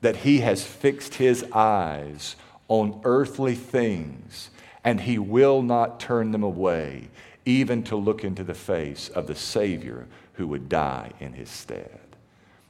that 0.00 0.16
he 0.16 0.40
has 0.40 0.64
fixed 0.64 1.14
his 1.14 1.44
eyes 1.52 2.34
on 2.66 3.00
earthly 3.04 3.54
things 3.54 4.50
and 4.82 5.02
he 5.02 5.16
will 5.16 5.62
not 5.62 6.00
turn 6.00 6.32
them 6.32 6.42
away, 6.42 7.08
even 7.44 7.84
to 7.84 7.94
look 7.94 8.24
into 8.24 8.42
the 8.42 8.52
face 8.52 9.10
of 9.10 9.28
the 9.28 9.34
Savior 9.36 10.08
who 10.32 10.48
would 10.48 10.68
die 10.68 11.12
in 11.20 11.34
his 11.34 11.48
stead. 11.48 12.00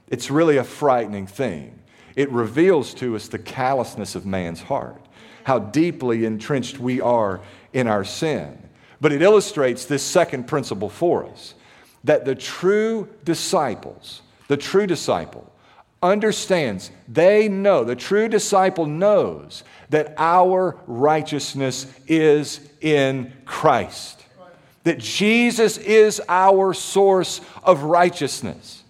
It's 0.09 0.31
really 0.31 0.59
a 0.59 0.64
frightening 0.64 1.27
thing. 1.27 1.79
It 2.18 2.33
reveals 2.33 2.94
to 2.94 3.14
us 3.14 3.28
the 3.28 3.38
callousness 3.38 4.16
of 4.16 4.26
man's 4.26 4.61
heart, 4.61 5.00
how 5.44 5.61
deeply 5.61 6.24
entrenched 6.24 6.81
we 6.81 7.00
are 7.00 7.40
in 7.72 7.87
our 7.87 8.02
sin. 8.02 8.59
But 9.00 9.12
it 9.12 9.22
illustrates 9.22 9.85
this 9.85 10.02
second 10.02 10.48
principle 10.48 10.88
for 10.88 11.24
us 11.26 11.54
that 12.02 12.24
the 12.24 12.35
true 12.35 13.09
disciples, 13.22 14.22
the 14.48 14.57
true 14.57 14.88
disciple, 14.88 15.48
understands, 16.02 16.90
they 17.07 17.46
know, 17.48 17.85
the 17.85 17.94
true 17.94 18.26
disciple 18.26 18.87
knows 18.87 19.62
that 19.90 20.14
our 20.18 20.76
righteousness 20.88 21.87
is 22.09 22.59
in 22.81 23.33
Christ. 23.44 24.24
That 24.83 24.98
Jesus 24.98 25.78
is 25.78 26.20
our 26.28 26.74
source 26.74 27.40
of 27.62 27.85
righteousness. 27.85 28.83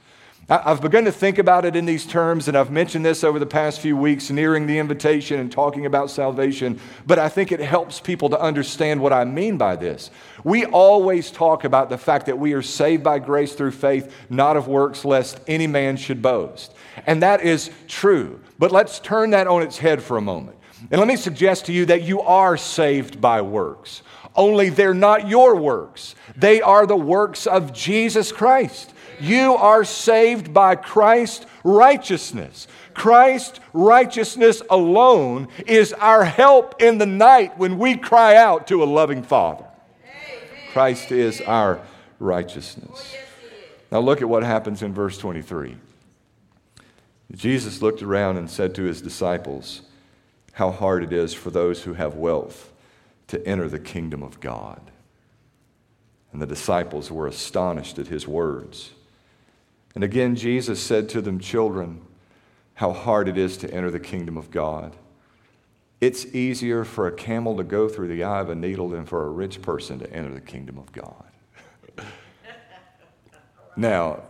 I've 0.51 0.81
begun 0.81 1.05
to 1.05 1.13
think 1.13 1.37
about 1.37 1.67
it 1.67 1.77
in 1.77 1.85
these 1.85 2.07
terms, 2.07 2.49
and 2.49 2.57
I've 2.57 2.71
mentioned 2.71 3.05
this 3.05 3.23
over 3.23 3.39
the 3.39 3.45
past 3.45 3.81
few 3.81 3.99
weeks, 3.99 4.31
nearing 4.31 4.67
the 4.67 4.79
invitation 4.79 5.39
and 5.41 5.53
talking 5.53 5.85
about 5.85 6.11
salvation, 6.11 6.81
but 7.07 7.19
I 7.19 7.29
think 7.29 7.53
it 7.53 7.61
helps 7.61 8.01
people 8.01 8.31
to 8.31 8.41
understand 8.41 9.03
what 9.03 9.13
I 9.13 9.27
mean 9.27 9.59
by 9.59 9.77
this. 9.77 10.11
We 10.45 10.65
always 10.65 11.31
talk 11.31 11.65
about 11.65 11.91
the 11.91 11.99
fact 11.99 12.25
that 12.27 12.39
we 12.39 12.55
are 12.55 12.63
saved 12.63 13.03
by 13.05 13.19
grace 13.19 13.53
through 13.53 13.73
faith, 13.73 14.11
not 14.31 14.57
of 14.57 14.69
works, 14.69 15.05
lest 15.05 15.39
any 15.47 15.67
man 15.67 15.99
should 15.99 16.23
boast. 16.23 16.75
And 17.07 17.23
that 17.23 17.43
is 17.43 17.71
true. 17.87 18.41
But 18.59 18.73
let's 18.73 19.01
turn 19.01 19.31
that 19.31 19.49
on 19.49 19.61
its 19.61 19.77
head 19.77 20.03
for 20.03 20.17
a 20.17 20.23
moment. 20.23 20.57
And 20.91 20.99
let 20.99 21.09
me 21.09 21.17
suggest 21.17 21.67
to 21.67 21.75
you 21.75 21.85
that 21.87 22.05
you 22.05 22.23
are 22.23 22.57
saved 22.57 23.21
by 23.21 23.43
works, 23.43 24.03
only 24.35 24.71
they're 24.71 24.95
not 24.95 25.29
your 25.29 25.57
works, 25.57 26.15
they 26.37 26.63
are 26.63 26.87
the 26.87 26.97
works 26.97 27.47
of 27.47 27.75
Jesus 27.75 28.33
Christ. 28.33 28.95
You 29.21 29.55
are 29.55 29.85
saved 29.85 30.53
by 30.53 30.77
Christ's 30.77 31.47
righteousness. 31.65 32.67
Christ's 32.95 33.61
righteousness 33.73 34.63
alone 34.71 35.49
is 35.67 35.93
our 35.95 36.25
help 36.25 36.81
in 36.81 36.99
the 36.99 37.07
night 37.07 37.59
when 37.59 37.79
we 37.79 37.97
cry 37.97 38.37
out 38.37 38.67
to 38.69 38.83
a 38.83 38.87
loving 38.87 39.23
Father. 39.23 39.65
Christ 40.73 41.13
is 41.13 41.41
our 41.41 41.81
righteousness. 42.19 43.15
Now, 43.91 44.01
look 44.01 44.21
at 44.21 44.29
what 44.29 44.43
happens 44.43 44.83
in 44.83 44.93
verse 44.93 45.17
23. 45.17 45.77
Jesus 47.33 47.83
looked 47.83 48.03
around 48.03 48.37
and 48.37 48.51
said 48.51 48.75
to 48.75 48.83
his 48.83 49.01
disciples, 49.01 49.83
How 50.53 50.71
hard 50.71 51.03
it 51.05 51.13
is 51.13 51.35
for 51.35 51.51
those 51.51 51.83
who 51.83 51.95
have 51.95 52.15
wealth 52.15 52.73
to 53.29 53.47
enter 53.47 53.69
the 53.69 53.79
kingdom 53.79 54.23
of 54.23 54.41
God. 54.41 54.81
And 56.33 56.43
the 56.43 56.47
disciples 56.47 57.11
were 57.11 57.27
astonished 57.27 57.99
at 57.99 58.09
his 58.09 58.27
words. 58.27 58.93
And 59.95 60.05
again, 60.05 60.37
Jesus 60.37 60.81
said 60.83 61.09
to 61.11 61.21
them, 61.21 61.39
Children, 61.39 62.03
how 62.75 62.93
hard 62.93 63.29
it 63.29 63.37
is 63.37 63.57
to 63.59 63.75
enter 63.75 63.91
the 63.91 63.99
kingdom 63.99 64.37
of 64.37 64.51
God. 64.51 64.95
It's 66.01 66.27
easier 66.27 66.85
for 66.85 67.09
a 67.09 67.13
camel 67.13 67.57
to 67.57 67.65
go 67.65 67.89
through 67.89 68.07
the 68.07 68.23
eye 68.23 68.39
of 68.39 68.51
a 68.51 68.55
needle 68.55 68.89
than 68.91 69.05
for 69.05 69.27
a 69.27 69.31
rich 69.31 69.61
person 69.63 69.99
to 69.99 70.13
enter 70.13 70.33
the 70.33 70.41
kingdom 70.41 70.79
of 70.79 70.93
God. 70.93 71.25
now, 73.77 74.23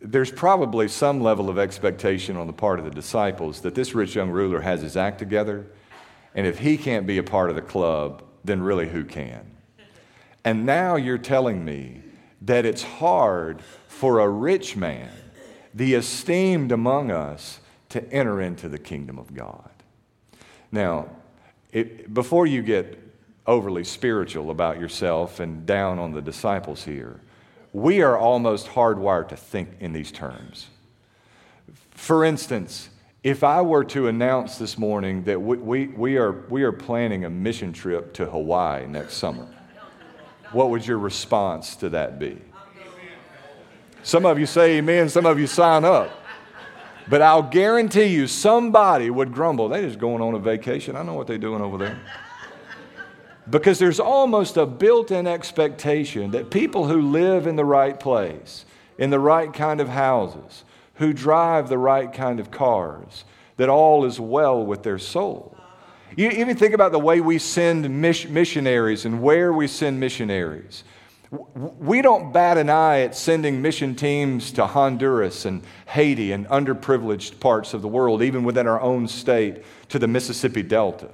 there's 0.00 0.30
probably 0.30 0.86
some 0.86 1.20
level 1.20 1.50
of 1.50 1.58
expectation 1.58 2.36
on 2.36 2.46
the 2.46 2.52
part 2.52 2.78
of 2.78 2.84
the 2.84 2.90
disciples 2.92 3.62
that 3.62 3.74
this 3.74 3.94
rich 3.94 4.14
young 4.14 4.30
ruler 4.30 4.60
has 4.60 4.82
his 4.82 4.96
act 4.96 5.18
together, 5.18 5.66
and 6.36 6.46
if 6.46 6.60
he 6.60 6.76
can't 6.76 7.04
be 7.04 7.18
a 7.18 7.24
part 7.24 7.50
of 7.50 7.56
the 7.56 7.62
club, 7.62 8.22
then 8.44 8.62
really 8.62 8.88
who 8.88 9.04
can? 9.04 9.50
And 10.44 10.64
now 10.64 10.94
you're 10.94 11.18
telling 11.18 11.64
me 11.64 12.02
that 12.46 12.64
it's 12.64 12.82
hard 12.82 13.60
for 13.88 14.20
a 14.20 14.28
rich 14.28 14.76
man, 14.76 15.10
the 15.74 15.94
esteemed 15.94 16.72
among 16.72 17.10
us, 17.10 17.60
to 17.88 18.12
enter 18.12 18.40
into 18.40 18.68
the 18.68 18.78
kingdom 18.78 19.18
of 19.18 19.34
God. 19.34 19.70
Now, 20.72 21.08
it, 21.72 22.12
before 22.12 22.46
you 22.46 22.62
get 22.62 22.98
overly 23.46 23.84
spiritual 23.84 24.50
about 24.50 24.80
yourself 24.80 25.40
and 25.40 25.66
down 25.66 25.98
on 25.98 26.12
the 26.12 26.22
disciples 26.22 26.84
here, 26.84 27.20
we 27.72 28.00
are 28.02 28.16
almost 28.16 28.68
hardwired 28.68 29.28
to 29.28 29.36
think 29.36 29.68
in 29.80 29.92
these 29.92 30.10
terms. 30.10 30.68
For 31.90 32.24
instance, 32.24 32.88
if 33.22 33.42
I 33.42 33.62
were 33.62 33.84
to 33.84 34.08
announce 34.08 34.56
this 34.56 34.78
morning 34.78 35.24
that 35.24 35.40
we, 35.40 35.56
we, 35.56 35.86
we, 35.88 36.16
are, 36.16 36.32
we 36.48 36.62
are 36.62 36.72
planning 36.72 37.24
a 37.24 37.30
mission 37.30 37.72
trip 37.72 38.12
to 38.14 38.26
Hawaii 38.26 38.86
next 38.86 39.14
summer, 39.14 39.46
what 40.52 40.70
would 40.70 40.86
your 40.86 40.98
response 40.98 41.76
to 41.76 41.90
that 41.90 42.18
be? 42.18 42.40
Some 44.02 44.24
of 44.24 44.38
you 44.38 44.46
say 44.46 44.78
amen, 44.78 45.08
some 45.08 45.26
of 45.26 45.38
you 45.38 45.46
sign 45.46 45.84
up. 45.84 46.10
But 47.08 47.22
I'll 47.22 47.42
guarantee 47.42 48.06
you 48.06 48.26
somebody 48.26 49.10
would 49.10 49.32
grumble. 49.32 49.68
They're 49.68 49.82
just 49.82 49.98
going 49.98 50.22
on 50.22 50.34
a 50.34 50.38
vacation. 50.38 50.96
I 50.96 51.02
know 51.02 51.14
what 51.14 51.26
they're 51.26 51.38
doing 51.38 51.62
over 51.62 51.78
there. 51.78 52.00
Because 53.48 53.78
there's 53.78 54.00
almost 54.00 54.56
a 54.56 54.66
built 54.66 55.12
in 55.12 55.26
expectation 55.26 56.32
that 56.32 56.50
people 56.50 56.88
who 56.88 57.00
live 57.00 57.46
in 57.46 57.54
the 57.54 57.64
right 57.64 57.98
place, 57.98 58.64
in 58.98 59.10
the 59.10 59.20
right 59.20 59.52
kind 59.52 59.80
of 59.80 59.88
houses, 59.88 60.64
who 60.94 61.12
drive 61.12 61.68
the 61.68 61.78
right 61.78 62.12
kind 62.12 62.40
of 62.40 62.50
cars, 62.50 63.24
that 63.56 63.68
all 63.68 64.04
is 64.04 64.18
well 64.18 64.64
with 64.64 64.82
their 64.82 64.98
soul. 64.98 65.55
You 66.16 66.30
even 66.30 66.56
think 66.56 66.72
about 66.72 66.92
the 66.92 66.98
way 66.98 67.20
we 67.20 67.38
send 67.38 67.88
missionaries 67.90 69.04
and 69.04 69.22
where 69.22 69.52
we 69.52 69.68
send 69.68 70.00
missionaries. 70.00 70.82
We 71.30 72.00
don't 72.00 72.32
bat 72.32 72.56
an 72.56 72.70
eye 72.70 73.00
at 73.00 73.14
sending 73.14 73.60
mission 73.60 73.94
teams 73.94 74.50
to 74.52 74.66
Honduras 74.66 75.44
and 75.44 75.62
Haiti 75.86 76.32
and 76.32 76.46
underprivileged 76.46 77.38
parts 77.38 77.74
of 77.74 77.82
the 77.82 77.88
world, 77.88 78.22
even 78.22 78.44
within 78.44 78.66
our 78.66 78.80
own 78.80 79.08
state, 79.08 79.62
to 79.90 79.98
the 79.98 80.08
Mississippi 80.08 80.62
Delta. 80.62 81.10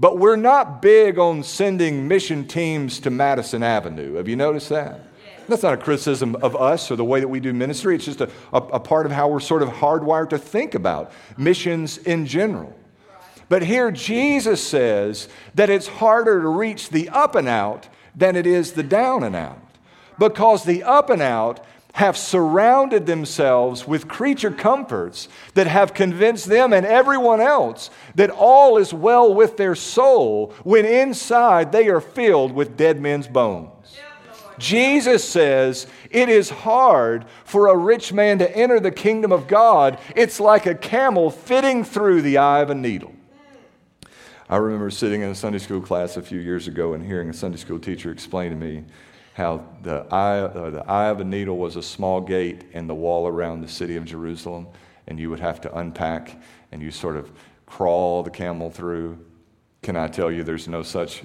But 0.00 0.18
we're 0.18 0.34
not 0.34 0.82
big 0.82 1.16
on 1.20 1.44
sending 1.44 2.08
mission 2.08 2.48
teams 2.48 2.98
to 3.00 3.10
Madison 3.10 3.62
Avenue. 3.62 4.14
Have 4.14 4.26
you 4.26 4.34
noticed 4.34 4.70
that? 4.70 5.00
That's 5.46 5.62
not 5.62 5.74
a 5.74 5.76
criticism 5.76 6.34
of 6.36 6.56
us 6.56 6.90
or 6.90 6.96
the 6.96 7.04
way 7.04 7.20
that 7.20 7.28
we 7.28 7.38
do 7.38 7.52
ministry. 7.52 7.94
It's 7.94 8.06
just 8.06 8.22
a, 8.22 8.30
a, 8.52 8.56
a 8.56 8.80
part 8.80 9.06
of 9.06 9.12
how 9.12 9.28
we're 9.28 9.38
sort 9.38 9.62
of 9.62 9.68
hardwired 9.68 10.30
to 10.30 10.38
think 10.38 10.74
about 10.74 11.12
missions 11.36 11.98
in 11.98 12.26
general. 12.26 12.74
But 13.48 13.62
here 13.62 13.90
Jesus 13.90 14.66
says 14.66 15.28
that 15.54 15.70
it's 15.70 15.86
harder 15.86 16.40
to 16.42 16.48
reach 16.48 16.90
the 16.90 17.08
up 17.10 17.34
and 17.34 17.48
out 17.48 17.88
than 18.14 18.36
it 18.36 18.46
is 18.46 18.72
the 18.72 18.82
down 18.82 19.22
and 19.22 19.36
out. 19.36 19.58
Because 20.18 20.64
the 20.64 20.82
up 20.82 21.10
and 21.10 21.22
out 21.22 21.64
have 21.94 22.16
surrounded 22.16 23.06
themselves 23.06 23.86
with 23.86 24.08
creature 24.08 24.50
comforts 24.50 25.28
that 25.54 25.68
have 25.68 25.94
convinced 25.94 26.46
them 26.46 26.72
and 26.72 26.84
everyone 26.84 27.40
else 27.40 27.88
that 28.16 28.30
all 28.30 28.78
is 28.78 28.92
well 28.92 29.32
with 29.32 29.56
their 29.56 29.76
soul 29.76 30.52
when 30.64 30.84
inside 30.84 31.70
they 31.70 31.88
are 31.88 32.00
filled 32.00 32.52
with 32.52 32.76
dead 32.76 33.00
men's 33.00 33.28
bones. 33.28 33.70
Jesus 34.58 35.28
says 35.28 35.86
it 36.10 36.28
is 36.28 36.50
hard 36.50 37.26
for 37.44 37.68
a 37.68 37.76
rich 37.76 38.12
man 38.12 38.38
to 38.38 38.56
enter 38.56 38.80
the 38.80 38.90
kingdom 38.90 39.30
of 39.32 39.46
God. 39.46 39.98
It's 40.16 40.40
like 40.40 40.66
a 40.66 40.74
camel 40.74 41.30
fitting 41.30 41.84
through 41.84 42.22
the 42.22 42.38
eye 42.38 42.60
of 42.60 42.70
a 42.70 42.74
needle. 42.74 43.14
I 44.46 44.56
remember 44.56 44.90
sitting 44.90 45.22
in 45.22 45.30
a 45.30 45.34
Sunday 45.34 45.58
school 45.58 45.80
class 45.80 46.18
a 46.18 46.22
few 46.22 46.38
years 46.38 46.68
ago 46.68 46.92
and 46.92 47.04
hearing 47.04 47.30
a 47.30 47.32
Sunday 47.32 47.56
school 47.56 47.78
teacher 47.78 48.10
explain 48.10 48.50
to 48.50 48.56
me 48.56 48.84
how 49.32 49.64
the 49.82 50.06
eye, 50.10 50.40
uh, 50.40 50.68
the 50.68 50.84
eye 50.86 51.08
of 51.08 51.20
a 51.20 51.24
needle 51.24 51.56
was 51.56 51.76
a 51.76 51.82
small 51.82 52.20
gate 52.20 52.64
in 52.72 52.86
the 52.86 52.94
wall 52.94 53.26
around 53.26 53.62
the 53.62 53.68
city 53.68 53.96
of 53.96 54.04
Jerusalem, 54.04 54.66
and 55.06 55.18
you 55.18 55.30
would 55.30 55.40
have 55.40 55.62
to 55.62 55.78
unpack 55.78 56.42
and 56.72 56.82
you 56.82 56.90
sort 56.90 57.16
of 57.16 57.32
crawl 57.64 58.22
the 58.22 58.30
camel 58.30 58.70
through. 58.70 59.18
Can 59.82 59.96
I 59.96 60.08
tell 60.08 60.30
you 60.30 60.44
there's 60.44 60.68
no 60.68 60.82
such 60.82 61.22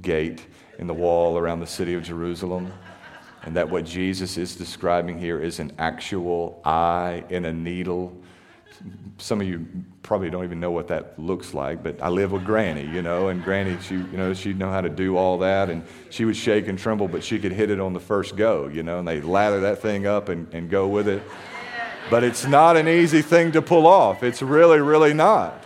gate 0.00 0.46
in 0.78 0.86
the 0.86 0.94
wall 0.94 1.36
around 1.36 1.60
the 1.60 1.66
city 1.66 1.92
of 1.92 2.02
Jerusalem? 2.02 2.72
And 3.42 3.54
that 3.54 3.68
what 3.68 3.84
Jesus 3.84 4.38
is 4.38 4.56
describing 4.56 5.18
here 5.18 5.38
is 5.38 5.58
an 5.58 5.72
actual 5.78 6.62
eye 6.64 7.22
in 7.28 7.44
a 7.44 7.52
needle 7.52 8.16
some 9.18 9.40
of 9.40 9.46
you 9.46 9.66
probably 10.02 10.30
don't 10.30 10.44
even 10.44 10.58
know 10.58 10.70
what 10.70 10.88
that 10.88 11.18
looks 11.18 11.54
like, 11.54 11.82
but 11.82 12.02
I 12.02 12.08
live 12.08 12.32
with 12.32 12.44
Granny, 12.44 12.84
you 12.84 13.02
know, 13.02 13.28
and 13.28 13.42
Granny, 13.42 13.78
she, 13.80 13.94
you 13.94 14.16
know, 14.16 14.34
she'd 14.34 14.58
know 14.58 14.70
how 14.70 14.80
to 14.80 14.88
do 14.88 15.16
all 15.16 15.38
that, 15.38 15.70
and 15.70 15.84
she 16.10 16.24
would 16.24 16.36
shake 16.36 16.66
and 16.66 16.78
tremble, 16.78 17.08
but 17.08 17.22
she 17.22 17.38
could 17.38 17.52
hit 17.52 17.70
it 17.70 17.78
on 17.78 17.92
the 17.92 18.00
first 18.00 18.36
go, 18.36 18.66
you 18.68 18.82
know, 18.82 18.98
and 18.98 19.06
they 19.06 19.20
lather 19.20 19.60
that 19.60 19.80
thing 19.80 20.06
up 20.06 20.28
and, 20.28 20.52
and 20.52 20.68
go 20.68 20.88
with 20.88 21.08
it. 21.08 21.22
But 22.10 22.24
it's 22.24 22.46
not 22.46 22.76
an 22.76 22.88
easy 22.88 23.22
thing 23.22 23.52
to 23.52 23.62
pull 23.62 23.86
off. 23.86 24.22
It's 24.22 24.42
really, 24.42 24.80
really 24.80 25.14
not. 25.14 25.62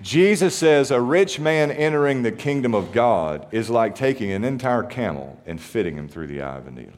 Jesus 0.00 0.54
says 0.54 0.90
a 0.90 1.00
rich 1.00 1.38
man 1.38 1.70
entering 1.70 2.22
the 2.22 2.32
kingdom 2.32 2.74
of 2.74 2.92
God 2.92 3.46
is 3.52 3.70
like 3.70 3.94
taking 3.94 4.32
an 4.32 4.44
entire 4.44 4.82
camel 4.82 5.40
and 5.46 5.60
fitting 5.60 5.96
him 5.96 6.08
through 6.08 6.26
the 6.26 6.42
eye 6.42 6.58
of 6.58 6.66
a 6.66 6.70
needle. 6.70 6.92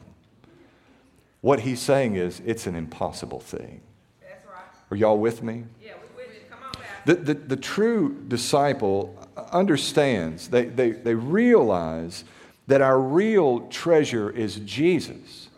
What 1.39 1.61
he's 1.61 1.79
saying 1.79 2.15
is 2.15 2.41
it's 2.45 2.67
an 2.67 2.75
impossible 2.75 3.39
thing. 3.39 3.81
Are 4.91 4.97
y'all 4.97 5.17
with 5.17 5.43
me? 5.43 5.63
Yeah, 5.81 5.93
with 6.17 6.27
on 6.51 6.71
back. 6.73 7.05
The, 7.05 7.15
the, 7.15 7.33
the 7.33 7.55
true 7.55 8.23
disciple 8.27 9.17
understands, 9.51 10.47
they, 10.47 10.65
they, 10.65 10.91
they 10.91 11.15
realize 11.15 12.23
that 12.67 12.81
our 12.81 12.99
real 12.99 13.61
treasure 13.67 14.29
is 14.29 14.57
Jesus. 14.57 15.49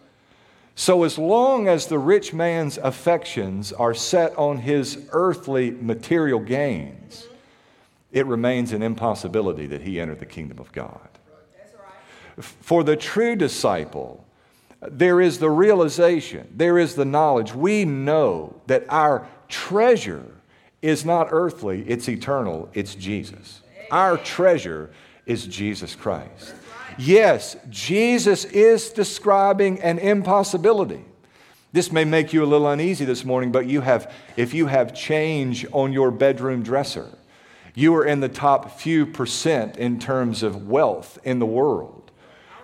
So, 0.75 1.03
as 1.03 1.17
long 1.17 1.67
as 1.67 1.87
the 1.87 1.99
rich 1.99 2.33
man's 2.33 2.77
affections 2.77 3.73
are 3.73 3.93
set 3.93 4.35
on 4.37 4.59
his 4.59 5.05
earthly 5.11 5.71
material 5.71 6.39
gains, 6.39 7.27
it 8.11 8.25
remains 8.25 8.71
an 8.71 8.81
impossibility 8.81 9.67
that 9.67 9.81
he 9.81 9.99
enter 9.99 10.15
the 10.15 10.25
kingdom 10.25 10.57
of 10.59 10.71
God. 10.71 11.09
For 12.39 12.83
the 12.83 12.95
true 12.95 13.35
disciple, 13.35 14.25
there 14.81 15.19
is 15.19 15.39
the 15.39 15.49
realization, 15.49 16.47
there 16.55 16.77
is 16.77 16.95
the 16.95 17.05
knowledge. 17.05 17.53
We 17.53 17.85
know 17.85 18.61
that 18.67 18.85
our 18.89 19.27
treasure 19.47 20.25
is 20.81 21.03
not 21.03 21.27
earthly, 21.31 21.83
it's 21.87 22.07
eternal, 22.07 22.69
it's 22.73 22.95
Jesus. 22.95 23.61
Our 23.91 24.17
treasure 24.17 24.91
is 25.25 25.45
Jesus 25.45 25.95
Christ. 25.95 26.53
Yes, 26.97 27.57
Jesus 27.69 28.45
is 28.45 28.89
describing 28.89 29.81
an 29.81 29.99
impossibility. 29.99 31.03
This 31.71 31.91
may 31.91 32.03
make 32.03 32.33
you 32.33 32.43
a 32.43 32.47
little 32.47 32.67
uneasy 32.67 33.05
this 33.05 33.23
morning, 33.23 33.51
but 33.51 33.67
you 33.67 33.81
have, 33.81 34.11
if 34.37 34.53
you 34.53 34.65
have 34.67 34.93
change 34.93 35.65
on 35.71 35.93
your 35.93 36.09
bedroom 36.11 36.63
dresser, 36.63 37.07
you 37.75 37.95
are 37.95 38.05
in 38.05 38.19
the 38.19 38.29
top 38.29 38.79
few 38.79 39.05
percent 39.05 39.77
in 39.77 39.99
terms 39.99 40.41
of 40.41 40.67
wealth 40.67 41.19
in 41.23 41.39
the 41.39 41.45
world. 41.45 41.98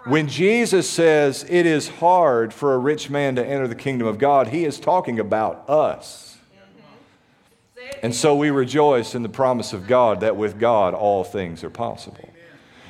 When 0.06 0.28
Jesus 0.28 0.90
says 0.90 1.44
it 1.50 1.66
is 1.66 1.88
hard 1.88 2.54
for 2.54 2.74
a 2.74 2.78
rich 2.78 3.10
man 3.10 3.36
to 3.36 3.46
enter 3.46 3.68
the 3.68 3.76
kingdom 3.76 4.08
of 4.08 4.20
God, 4.20 4.50
he 4.50 4.64
is 4.64 4.80
talking 4.80 5.20
about 5.20 5.68
us. 5.70 6.38
And 8.04 8.14
so 8.14 8.36
we 8.36 8.52
rejoice 8.52 9.16
in 9.16 9.24
the 9.24 9.30
promise 9.30 9.74
of 9.74 9.88
God 9.88 10.20
that 10.20 10.36
with 10.36 10.60
God 10.60 10.94
all 10.94 11.24
things 11.24 11.64
are 11.64 11.70
possible 11.70 12.30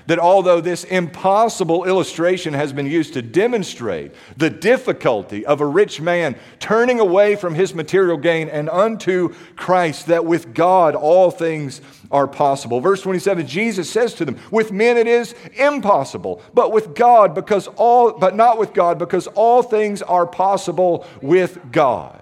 that 0.08 0.20
although 0.20 0.62
this 0.62 0.84
impossible 0.84 1.86
illustration 1.86 2.54
has 2.54 2.72
been 2.72 2.86
used 2.86 3.14
to 3.14 3.22
demonstrate 3.22 4.14
the 4.38 4.50
difficulty 4.50 5.46
of 5.46 5.62
a 5.62 5.66
rich 5.66 6.00
man 6.00 6.36
turning 6.60 7.00
away 7.00 7.36
from 7.36 7.56
his 7.56 7.74
material 7.74 8.18
gain 8.18 8.48
and 8.50 8.70
unto 8.70 9.30
Christ, 9.56 10.08
that 10.08 10.26
with 10.26 10.54
God 10.54 10.96
all 10.96 11.32
things 11.32 11.82
are 12.12 12.28
possible. 12.28 12.80
Verse 12.80 13.02
27, 13.02 13.48
Jesus 13.48 13.90
says 13.90 14.14
to 14.16 14.26
them, 14.26 14.38
With 14.52 14.72
men 14.72 14.98
it 14.98 15.08
is 15.08 15.36
impossible, 15.56 16.42
but 16.54 16.72
with 16.72 16.96
God, 16.96 17.34
because 17.34 17.68
all, 17.76 18.14
but 18.14 18.36
not 18.36 18.58
with 18.58 18.74
God, 18.74 19.00
because 19.00 19.28
all 19.28 19.64
things 19.64 20.02
are 20.02 20.28
possible 20.28 21.06
with 21.22 21.72
God. 21.72 22.22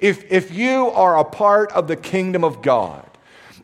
If, 0.00 0.30
if 0.30 0.52
you 0.52 0.88
are 0.90 1.18
a 1.18 1.24
part 1.24 1.72
of 1.72 1.88
the 1.88 1.96
kingdom 1.96 2.44
of 2.44 2.62
God, 2.62 3.06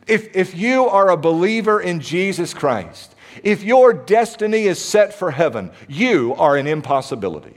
if, 0.07 0.35
if 0.35 0.55
you 0.55 0.85
are 0.85 1.09
a 1.09 1.17
believer 1.17 1.79
in 1.79 1.99
Jesus 1.99 2.53
Christ, 2.53 3.15
if 3.43 3.63
your 3.63 3.93
destiny 3.93 4.63
is 4.63 4.83
set 4.83 5.13
for 5.13 5.31
heaven, 5.31 5.71
you 5.87 6.33
are 6.35 6.57
an 6.57 6.67
impossibility. 6.67 7.55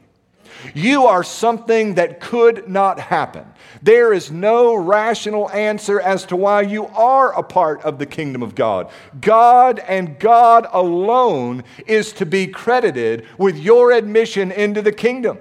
You 0.75 1.07
are 1.07 1.23
something 1.23 1.95
that 1.95 2.21
could 2.21 2.69
not 2.69 2.99
happen. 2.99 3.47
There 3.83 4.13
is 4.13 4.31
no 4.31 4.75
rational 4.75 5.51
answer 5.51 6.01
as 6.01 6.25
to 6.27 6.37
why 6.37 6.63
you 6.63 6.87
are 6.87 7.33
a 7.39 7.43
part 7.43 7.83
of 7.83 7.99
the 7.99 8.07
kingdom 8.07 8.43
of 8.43 8.55
God. 8.55 8.91
God 9.21 9.79
and 9.81 10.19
God 10.19 10.67
alone 10.73 11.65
is 11.87 12.13
to 12.15 12.27
be 12.27 12.47
credited 12.47 13.27
with 13.39 13.57
your 13.57 13.93
admission 13.93 14.53
into 14.53 14.83
the 14.83 14.93
kingdom. 14.93 15.39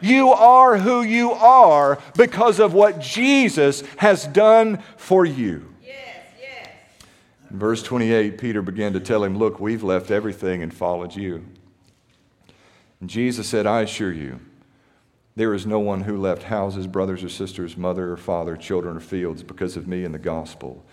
You 0.00 0.30
are 0.30 0.78
who 0.78 1.02
you 1.02 1.32
are 1.32 1.98
because 2.16 2.60
of 2.60 2.74
what 2.74 3.00
Jesus 3.00 3.82
has 3.96 4.26
done 4.26 4.82
for 4.96 5.24
you. 5.24 5.70
Verse 7.50 7.82
28, 7.82 8.38
Peter 8.38 8.62
began 8.62 8.92
to 8.92 9.00
tell 9.00 9.24
him, 9.24 9.36
Look, 9.36 9.58
we've 9.58 9.82
left 9.82 10.10
everything 10.10 10.62
and 10.62 10.72
followed 10.72 11.16
you. 11.16 11.44
And 13.00 13.10
Jesus 13.10 13.48
said, 13.48 13.66
I 13.66 13.82
assure 13.82 14.12
you, 14.12 14.40
there 15.40 15.54
is 15.54 15.64
no 15.64 15.78
one 15.78 16.02
who 16.02 16.18
left 16.18 16.42
houses, 16.42 16.86
brothers 16.86 17.24
or 17.24 17.30
sisters, 17.30 17.74
mother 17.74 18.12
or 18.12 18.18
father, 18.18 18.58
children 18.58 18.98
or 18.98 19.00
fields 19.00 19.42
because 19.42 19.74
of 19.74 19.88
me 19.88 20.04
and 20.04 20.12
the 20.12 20.18
gospel 20.18 20.84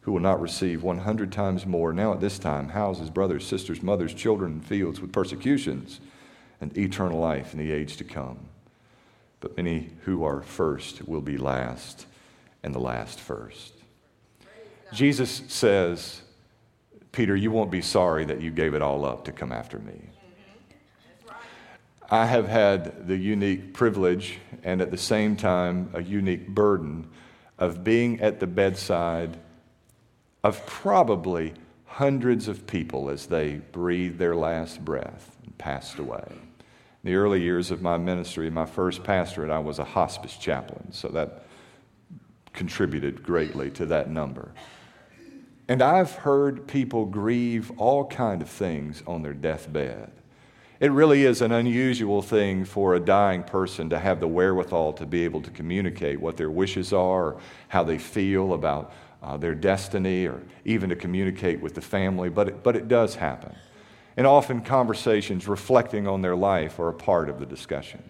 who 0.00 0.10
will 0.10 0.20
not 0.20 0.40
receive 0.40 0.82
100 0.82 1.30
times 1.30 1.64
more 1.64 1.92
now 1.92 2.12
at 2.12 2.20
this 2.20 2.36
time 2.40 2.70
houses, 2.70 3.08
brothers, 3.08 3.46
sisters, 3.46 3.84
mothers, 3.84 4.12
children, 4.12 4.54
and 4.54 4.66
fields 4.66 5.00
with 5.00 5.12
persecutions 5.12 6.00
and 6.60 6.76
eternal 6.76 7.20
life 7.20 7.52
in 7.52 7.60
the 7.60 7.70
age 7.70 7.96
to 7.96 8.02
come. 8.02 8.36
But 9.38 9.56
many 9.56 9.90
who 10.02 10.24
are 10.24 10.42
first 10.42 11.06
will 11.06 11.20
be 11.20 11.36
last, 11.36 12.06
and 12.64 12.74
the 12.74 12.80
last 12.80 13.20
first. 13.20 13.74
Jesus 14.92 15.42
says, 15.46 16.20
Peter, 17.12 17.36
you 17.36 17.52
won't 17.52 17.70
be 17.70 17.80
sorry 17.80 18.24
that 18.24 18.40
you 18.40 18.50
gave 18.50 18.74
it 18.74 18.82
all 18.82 19.04
up 19.04 19.24
to 19.26 19.30
come 19.30 19.52
after 19.52 19.78
me. 19.78 20.10
I 22.10 22.26
have 22.26 22.48
had 22.48 23.06
the 23.08 23.16
unique 23.16 23.72
privilege 23.72 24.38
and 24.62 24.80
at 24.82 24.90
the 24.90 24.98
same 24.98 25.36
time 25.36 25.90
a 25.94 26.02
unique 26.02 26.48
burden 26.48 27.08
of 27.58 27.82
being 27.82 28.20
at 28.20 28.40
the 28.40 28.46
bedside 28.46 29.38
of 30.42 30.64
probably 30.66 31.54
hundreds 31.86 32.48
of 32.48 32.66
people 32.66 33.08
as 33.08 33.26
they 33.26 33.54
breathed 33.72 34.18
their 34.18 34.34
last 34.34 34.84
breath 34.84 35.36
and 35.44 35.56
passed 35.56 35.98
away. 35.98 36.24
In 36.28 37.10
the 37.10 37.14
early 37.14 37.40
years 37.40 37.70
of 37.70 37.80
my 37.80 37.96
ministry, 37.96 38.50
my 38.50 38.66
first 38.66 39.04
pastorate, 39.04 39.50
I 39.50 39.58
was 39.58 39.78
a 39.78 39.84
hospice 39.84 40.36
chaplain, 40.36 40.92
so 40.92 41.08
that 41.08 41.44
contributed 42.52 43.22
greatly 43.22 43.70
to 43.72 43.86
that 43.86 44.10
number. 44.10 44.52
And 45.68 45.82
I've 45.82 46.12
heard 46.12 46.66
people 46.66 47.06
grieve 47.06 47.72
all 47.78 48.06
kind 48.06 48.42
of 48.42 48.48
things 48.48 49.02
on 49.06 49.22
their 49.22 49.32
deathbed. 49.32 50.10
It 50.80 50.90
really 50.90 51.24
is 51.24 51.40
an 51.40 51.52
unusual 51.52 52.20
thing 52.20 52.64
for 52.64 52.94
a 52.94 53.00
dying 53.00 53.44
person 53.44 53.90
to 53.90 53.98
have 53.98 54.18
the 54.18 54.26
wherewithal 54.26 54.94
to 54.94 55.06
be 55.06 55.24
able 55.24 55.40
to 55.42 55.50
communicate 55.50 56.20
what 56.20 56.36
their 56.36 56.50
wishes 56.50 56.92
are, 56.92 57.34
or 57.34 57.40
how 57.68 57.84
they 57.84 57.98
feel 57.98 58.54
about 58.54 58.92
uh, 59.22 59.36
their 59.36 59.54
destiny, 59.54 60.26
or 60.26 60.42
even 60.64 60.90
to 60.90 60.96
communicate 60.96 61.60
with 61.60 61.74
the 61.74 61.80
family, 61.80 62.28
but 62.28 62.48
it, 62.48 62.62
but 62.62 62.74
it 62.74 62.88
does 62.88 63.14
happen. 63.14 63.54
And 64.16 64.26
often 64.26 64.60
conversations 64.60 65.48
reflecting 65.48 66.06
on 66.06 66.22
their 66.22 66.36
life 66.36 66.78
are 66.78 66.88
a 66.88 66.94
part 66.94 67.28
of 67.28 67.38
the 67.38 67.46
discussion. 67.46 68.02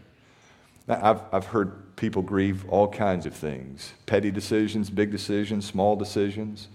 Now, 0.87 1.01
I've, 1.03 1.21
I've 1.33 1.47
heard 1.47 1.97
people 1.97 2.23
grieve 2.23 2.69
all 2.69 2.89
kinds 2.89 3.27
of 3.27 3.35
things 3.35 3.93
petty 4.07 4.31
decisions, 4.31 4.91
big 4.91 5.11
decisions, 5.11 5.67
small 5.67 5.97
decisions. 5.97 6.69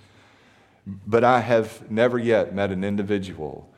But 1.06 1.24
I 1.24 1.42
have 1.42 1.90
never 1.92 2.18
yet 2.18 2.56
met 2.56 2.72
an 2.72 2.84
individual 2.84 3.70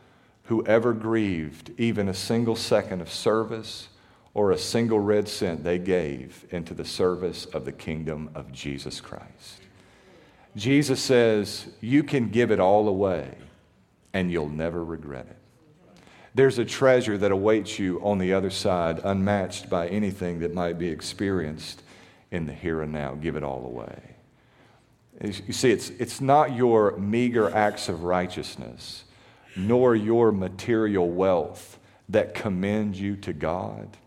who 0.51 0.65
ever 0.65 0.91
grieved 0.91 1.71
even 1.77 2.09
a 2.09 2.13
single 2.13 2.57
second 2.57 2.99
of 2.99 3.09
service 3.09 3.87
or 4.33 4.51
a 4.51 4.57
single 4.57 4.99
red 4.99 5.25
cent 5.25 5.63
they 5.63 5.79
gave 5.79 6.45
into 6.49 6.73
the 6.73 6.83
service 6.83 7.45
of 7.45 7.63
the 7.63 7.71
kingdom 7.71 8.29
of 8.35 8.51
Jesus 8.51 8.99
Christ. 8.99 9.61
Jesus 10.57 11.01
says, 11.01 11.67
You 11.79 12.03
can 12.03 12.27
give 12.27 12.51
it 12.51 12.59
all 12.59 12.89
away 12.89 13.33
and 14.11 14.29
you'll 14.29 14.49
never 14.49 14.83
regret 14.83 15.25
it. 15.29 16.01
There's 16.35 16.59
a 16.59 16.65
treasure 16.65 17.17
that 17.17 17.31
awaits 17.31 17.79
you 17.79 18.01
on 18.03 18.17
the 18.17 18.33
other 18.33 18.49
side, 18.49 18.99
unmatched 19.05 19.69
by 19.69 19.87
anything 19.87 20.39
that 20.39 20.53
might 20.53 20.77
be 20.77 20.89
experienced 20.89 21.81
in 22.29 22.45
the 22.45 22.53
here 22.53 22.81
and 22.81 22.91
now. 22.91 23.13
Give 23.13 23.37
it 23.37 23.43
all 23.45 23.65
away. 23.65 24.01
You 25.23 25.53
see, 25.53 25.71
it's, 25.71 25.91
it's 25.91 26.19
not 26.19 26.53
your 26.53 26.97
meager 26.97 27.49
acts 27.55 27.87
of 27.87 28.03
righteousness, 28.03 29.05
nor 29.55 29.95
your 29.95 30.31
material 30.31 31.09
wealth 31.09 31.79
that 32.09 32.33
commend 32.33 32.95
you 32.95 33.15
to 33.17 33.33
God. 33.33 33.97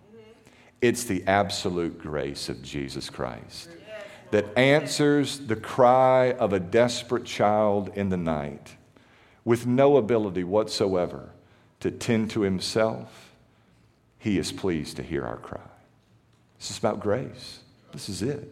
It's 0.80 1.04
the 1.04 1.24
absolute 1.26 1.98
grace 1.98 2.48
of 2.48 2.62
Jesus 2.62 3.08
Christ 3.08 3.70
that 4.30 4.58
answers 4.58 5.38
the 5.38 5.56
cry 5.56 6.32
of 6.32 6.52
a 6.52 6.60
desperate 6.60 7.24
child 7.24 7.90
in 7.94 8.08
the 8.08 8.16
night 8.16 8.76
with 9.44 9.66
no 9.66 9.96
ability 9.96 10.42
whatsoever 10.42 11.30
to 11.80 11.90
tend 11.90 12.30
to 12.30 12.40
himself. 12.40 13.32
He 14.18 14.38
is 14.38 14.50
pleased 14.52 14.96
to 14.96 15.02
hear 15.02 15.24
our 15.24 15.36
cry. 15.36 15.60
This 16.58 16.70
is 16.70 16.78
about 16.78 17.00
grace. 17.00 17.60
This 17.92 18.08
is 18.08 18.22
it. 18.22 18.50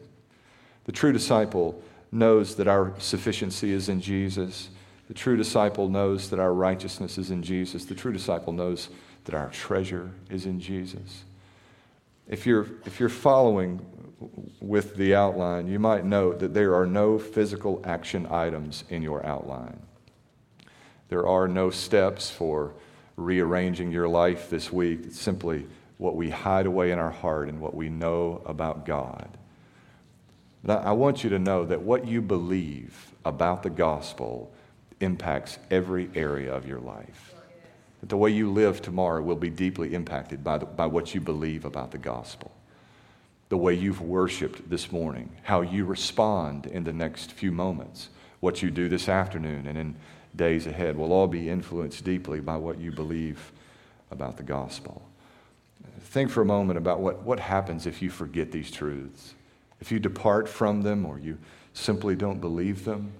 The 0.84 0.92
true 0.92 1.12
disciple 1.12 1.82
knows 2.12 2.56
that 2.56 2.68
our 2.68 2.94
sufficiency 2.98 3.72
is 3.72 3.88
in 3.88 4.00
Jesus. 4.00 4.68
The 5.12 5.18
true 5.18 5.36
disciple 5.36 5.90
knows 5.90 6.30
that 6.30 6.38
our 6.38 6.54
righteousness 6.54 7.18
is 7.18 7.30
in 7.30 7.42
Jesus. 7.42 7.84
The 7.84 7.94
true 7.94 8.14
disciple 8.14 8.54
knows 8.54 8.88
that 9.24 9.34
our 9.34 9.50
treasure 9.50 10.10
is 10.30 10.46
in 10.46 10.58
Jesus. 10.58 11.24
If 12.26 12.46
you're, 12.46 12.66
if 12.86 12.98
you're 12.98 13.10
following 13.10 13.84
with 14.58 14.96
the 14.96 15.14
outline, 15.14 15.66
you 15.66 15.78
might 15.78 16.06
note 16.06 16.38
that 16.38 16.54
there 16.54 16.74
are 16.74 16.86
no 16.86 17.18
physical 17.18 17.82
action 17.84 18.26
items 18.30 18.84
in 18.88 19.02
your 19.02 19.22
outline. 19.26 19.82
There 21.10 21.26
are 21.26 21.46
no 21.46 21.68
steps 21.68 22.30
for 22.30 22.72
rearranging 23.18 23.92
your 23.92 24.08
life 24.08 24.48
this 24.48 24.72
week. 24.72 25.00
It's 25.04 25.20
simply 25.20 25.66
what 25.98 26.16
we 26.16 26.30
hide 26.30 26.64
away 26.64 26.90
in 26.90 26.98
our 26.98 27.10
heart 27.10 27.50
and 27.50 27.60
what 27.60 27.74
we 27.74 27.90
know 27.90 28.40
about 28.46 28.86
God. 28.86 29.28
But 30.64 30.86
I 30.86 30.92
want 30.92 31.22
you 31.22 31.28
to 31.28 31.38
know 31.38 31.66
that 31.66 31.82
what 31.82 32.06
you 32.06 32.22
believe 32.22 33.12
about 33.26 33.62
the 33.62 33.68
gospel 33.68 34.50
impacts 35.02 35.58
every 35.70 36.10
area 36.14 36.52
of 36.52 36.66
your 36.66 36.80
life. 36.80 37.34
That 38.00 38.08
the 38.08 38.16
way 38.16 38.30
you 38.30 38.50
live 38.50 38.82
tomorrow 38.82 39.22
will 39.22 39.36
be 39.36 39.50
deeply 39.50 39.94
impacted 39.94 40.42
by, 40.42 40.58
the, 40.58 40.66
by 40.66 40.86
what 40.86 41.14
you 41.14 41.20
believe 41.20 41.64
about 41.64 41.90
the 41.90 41.98
gospel. 41.98 42.52
The 43.48 43.56
way 43.56 43.74
you've 43.74 44.00
worshiped 44.00 44.70
this 44.70 44.90
morning, 44.90 45.30
how 45.42 45.60
you 45.60 45.84
respond 45.84 46.66
in 46.66 46.84
the 46.84 46.92
next 46.92 47.32
few 47.32 47.52
moments, 47.52 48.08
what 48.40 48.62
you 48.62 48.70
do 48.70 48.88
this 48.88 49.08
afternoon 49.08 49.66
and 49.66 49.76
in 49.76 49.94
days 50.34 50.66
ahead 50.66 50.96
will 50.96 51.12
all 51.12 51.26
be 51.26 51.50
influenced 51.50 52.04
deeply 52.04 52.40
by 52.40 52.56
what 52.56 52.78
you 52.78 52.90
believe 52.90 53.52
about 54.10 54.36
the 54.36 54.42
gospel. 54.42 55.02
Think 56.00 56.30
for 56.30 56.40
a 56.40 56.46
moment 56.46 56.78
about 56.78 57.00
what, 57.00 57.22
what 57.22 57.38
happens 57.38 57.86
if 57.86 58.00
you 58.00 58.10
forget 58.10 58.50
these 58.50 58.70
truths 58.70 59.34
if 59.82 59.90
you 59.90 59.98
depart 59.98 60.48
from 60.48 60.82
them 60.82 61.04
or 61.04 61.18
you 61.18 61.36
simply 61.74 62.14
don't 62.14 62.40
believe 62.40 62.84
them, 62.84 63.12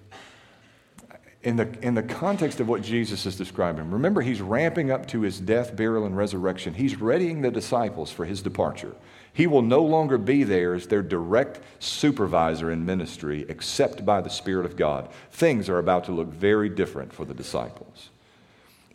in 1.43 1.57
the, 1.57 1.67
in 1.81 1.93
the 1.93 2.03
context 2.03 2.61
of 2.61 2.69
what 2.69 2.81
Jesus 2.81 3.25
is 3.25 3.35
describing, 3.35 3.91
remember 3.91 4.21
he's 4.21 4.41
ramping 4.41 4.91
up 4.91 5.05
to 5.07 5.21
his 5.21 5.39
death, 5.39 5.75
burial, 5.75 6.05
and 6.05 6.15
resurrection. 6.15 6.73
He's 6.73 6.99
readying 6.99 7.41
the 7.41 7.51
disciples 7.51 8.11
for 8.11 8.23
his 8.23 8.41
departure. 8.41 8.95
He 9.33 9.45
will 9.47 9.61
no 9.61 9.83
longer 9.83 10.17
be 10.17 10.43
there 10.43 10.73
as 10.73 10.87
their 10.87 11.01
direct 11.01 11.59
supervisor 11.79 12.71
in 12.71 12.85
ministry, 12.85 13.45
except 13.49 14.05
by 14.05 14.21
the 14.21 14.29
Spirit 14.29 14.65
of 14.65 14.77
God. 14.77 15.09
Things 15.31 15.67
are 15.67 15.79
about 15.79 16.05
to 16.05 16.13
look 16.13 16.29
very 16.29 16.69
different 16.69 17.11
for 17.11 17.25
the 17.25 17.33
disciples. 17.33 18.09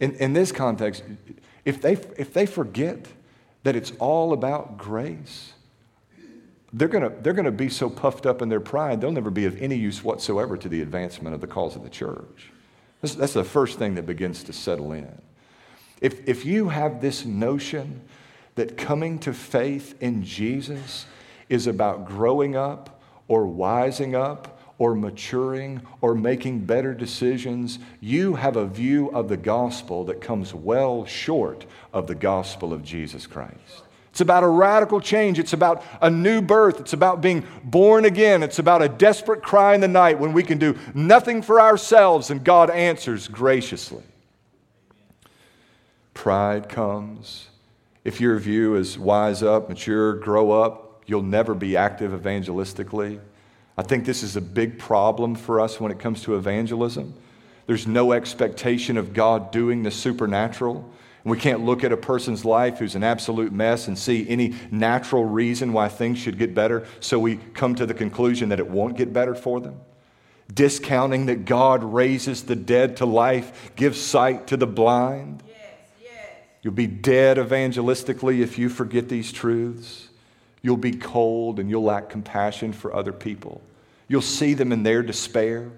In, 0.00 0.14
in 0.14 0.32
this 0.32 0.50
context, 0.50 1.02
if 1.64 1.82
they, 1.82 1.92
if 1.92 2.32
they 2.32 2.46
forget 2.46 3.08
that 3.64 3.76
it's 3.76 3.92
all 3.98 4.32
about 4.32 4.78
grace, 4.78 5.52
they're 6.72 6.88
going 6.88 7.04
to 7.04 7.22
they're 7.22 7.32
going 7.32 7.44
to 7.44 7.50
be 7.50 7.68
so 7.68 7.88
puffed 7.88 8.26
up 8.26 8.42
in 8.42 8.48
their 8.48 8.60
pride, 8.60 9.00
they'll 9.00 9.12
never 9.12 9.30
be 9.30 9.46
of 9.46 9.60
any 9.60 9.76
use 9.76 10.04
whatsoever 10.04 10.56
to 10.56 10.68
the 10.68 10.82
advancement 10.82 11.34
of 11.34 11.40
the 11.40 11.46
cause 11.46 11.76
of 11.76 11.82
the 11.82 11.90
church. 11.90 12.52
That's, 13.00 13.14
that's 13.14 13.32
the 13.32 13.44
first 13.44 13.78
thing 13.78 13.94
that 13.94 14.06
begins 14.06 14.42
to 14.44 14.52
settle 14.52 14.92
in. 14.92 15.20
If, 16.00 16.28
if 16.28 16.44
you 16.44 16.68
have 16.68 17.00
this 17.00 17.24
notion 17.24 18.02
that 18.54 18.76
coming 18.76 19.18
to 19.20 19.32
faith 19.32 19.94
in 20.00 20.24
Jesus 20.24 21.06
is 21.48 21.66
about 21.66 22.06
growing 22.06 22.56
up 22.56 23.00
or 23.28 23.46
wising 23.46 24.14
up 24.14 24.60
or 24.78 24.94
maturing 24.94 25.80
or 26.00 26.14
making 26.14 26.60
better 26.60 26.94
decisions, 26.94 27.78
you 28.00 28.34
have 28.34 28.56
a 28.56 28.66
view 28.66 29.10
of 29.10 29.28
the 29.28 29.36
gospel 29.36 30.04
that 30.04 30.20
comes 30.20 30.54
well 30.54 31.04
short 31.04 31.66
of 31.92 32.06
the 32.06 32.14
gospel 32.14 32.72
of 32.72 32.84
Jesus 32.84 33.26
Christ. 33.26 33.82
It's 34.18 34.22
about 34.22 34.42
a 34.42 34.48
radical 34.48 35.00
change. 35.00 35.38
It's 35.38 35.52
about 35.52 35.84
a 36.02 36.10
new 36.10 36.42
birth. 36.42 36.80
It's 36.80 36.92
about 36.92 37.20
being 37.20 37.46
born 37.62 38.04
again. 38.04 38.42
It's 38.42 38.58
about 38.58 38.82
a 38.82 38.88
desperate 38.88 39.44
cry 39.44 39.76
in 39.76 39.80
the 39.80 39.86
night 39.86 40.18
when 40.18 40.32
we 40.32 40.42
can 40.42 40.58
do 40.58 40.76
nothing 40.92 41.40
for 41.40 41.60
ourselves 41.60 42.28
and 42.28 42.42
God 42.42 42.68
answers 42.68 43.28
graciously. 43.28 44.02
Pride 46.14 46.68
comes. 46.68 47.46
If 48.02 48.20
your 48.20 48.40
view 48.40 48.74
is 48.74 48.98
wise 48.98 49.44
up, 49.44 49.68
mature, 49.68 50.14
grow 50.14 50.50
up, 50.50 51.04
you'll 51.06 51.22
never 51.22 51.54
be 51.54 51.76
active 51.76 52.10
evangelistically. 52.10 53.20
I 53.76 53.84
think 53.84 54.04
this 54.04 54.24
is 54.24 54.34
a 54.34 54.40
big 54.40 54.80
problem 54.80 55.36
for 55.36 55.60
us 55.60 55.78
when 55.78 55.92
it 55.92 56.00
comes 56.00 56.22
to 56.22 56.34
evangelism. 56.34 57.14
There's 57.68 57.86
no 57.86 58.10
expectation 58.10 58.96
of 58.96 59.14
God 59.14 59.52
doing 59.52 59.84
the 59.84 59.92
supernatural. 59.92 60.90
We 61.28 61.38
can't 61.38 61.64
look 61.64 61.84
at 61.84 61.92
a 61.92 61.96
person's 61.96 62.44
life 62.44 62.78
who's 62.78 62.94
an 62.94 63.04
absolute 63.04 63.52
mess 63.52 63.88
and 63.88 63.98
see 63.98 64.28
any 64.28 64.54
natural 64.70 65.24
reason 65.24 65.72
why 65.72 65.88
things 65.88 66.18
should 66.18 66.38
get 66.38 66.54
better, 66.54 66.86
so 67.00 67.18
we 67.18 67.36
come 67.54 67.74
to 67.76 67.86
the 67.86 67.94
conclusion 67.94 68.48
that 68.48 68.58
it 68.58 68.68
won't 68.68 68.96
get 68.96 69.12
better 69.12 69.34
for 69.34 69.60
them. 69.60 69.80
Discounting 70.52 71.26
that 71.26 71.44
God 71.44 71.84
raises 71.84 72.44
the 72.44 72.56
dead 72.56 72.96
to 72.98 73.06
life, 73.06 73.72
gives 73.76 74.00
sight 74.00 74.46
to 74.48 74.56
the 74.56 74.66
blind. 74.66 75.42
Yes, 75.46 75.56
yes. 76.02 76.12
You'll 76.62 76.72
be 76.72 76.86
dead 76.86 77.36
evangelistically 77.36 78.40
if 78.40 78.58
you 78.58 78.68
forget 78.68 79.08
these 79.08 79.30
truths. 79.30 80.08
You'll 80.62 80.76
be 80.76 80.92
cold 80.92 81.60
and 81.60 81.68
you'll 81.68 81.84
lack 81.84 82.08
compassion 82.08 82.72
for 82.72 82.94
other 82.94 83.12
people. 83.12 83.60
You'll 84.08 84.22
see 84.22 84.54
them 84.54 84.72
in 84.72 84.82
their 84.82 85.02
despair 85.02 85.70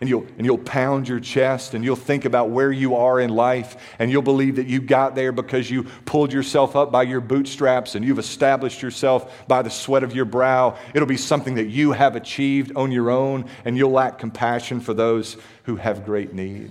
and 0.00 0.08
you'll, 0.08 0.26
and 0.36 0.44
you'll 0.44 0.58
pound 0.58 1.08
your 1.08 1.20
chest 1.20 1.74
and 1.74 1.84
you'll 1.84 1.96
think 1.96 2.24
about 2.24 2.50
where 2.50 2.72
you 2.72 2.96
are 2.96 3.20
in 3.20 3.30
life 3.30 3.94
and 3.98 4.10
you'll 4.10 4.22
believe 4.22 4.56
that 4.56 4.66
you 4.66 4.80
got 4.80 5.14
there 5.14 5.32
because 5.32 5.70
you 5.70 5.84
pulled 6.04 6.32
yourself 6.32 6.76
up 6.76 6.90
by 6.90 7.02
your 7.02 7.20
bootstraps 7.20 7.94
and 7.94 8.04
you've 8.04 8.18
established 8.18 8.82
yourself 8.82 9.46
by 9.46 9.62
the 9.62 9.70
sweat 9.70 10.02
of 10.02 10.14
your 10.14 10.24
brow. 10.24 10.76
It'll 10.94 11.06
be 11.06 11.16
something 11.16 11.54
that 11.54 11.68
you 11.68 11.92
have 11.92 12.16
achieved 12.16 12.76
on 12.76 12.92
your 12.92 13.10
own 13.10 13.48
and 13.64 13.76
you'll 13.76 13.92
lack 13.92 14.18
compassion 14.18 14.80
for 14.80 14.94
those 14.94 15.36
who 15.64 15.76
have 15.76 16.04
great 16.04 16.34
need. 16.34 16.70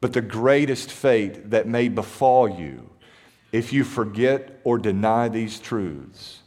But 0.00 0.12
the 0.12 0.22
greatest 0.22 0.90
fate 0.92 1.50
that 1.50 1.66
may 1.66 1.88
befall 1.88 2.48
you 2.48 2.88
if 3.50 3.72
you 3.72 3.82
forget 3.82 4.60
or 4.62 4.78
deny 4.78 5.28
these 5.28 5.58
truths 5.58 6.40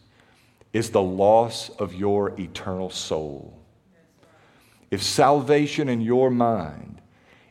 is 0.71 0.91
the 0.91 1.01
loss 1.01 1.69
of 1.69 1.93
your 1.93 2.39
eternal 2.39 2.89
soul. 2.89 3.60
If 4.91 5.01
salvation 5.01 5.87
in 5.87 6.01
your 6.01 6.29
mind 6.29 7.01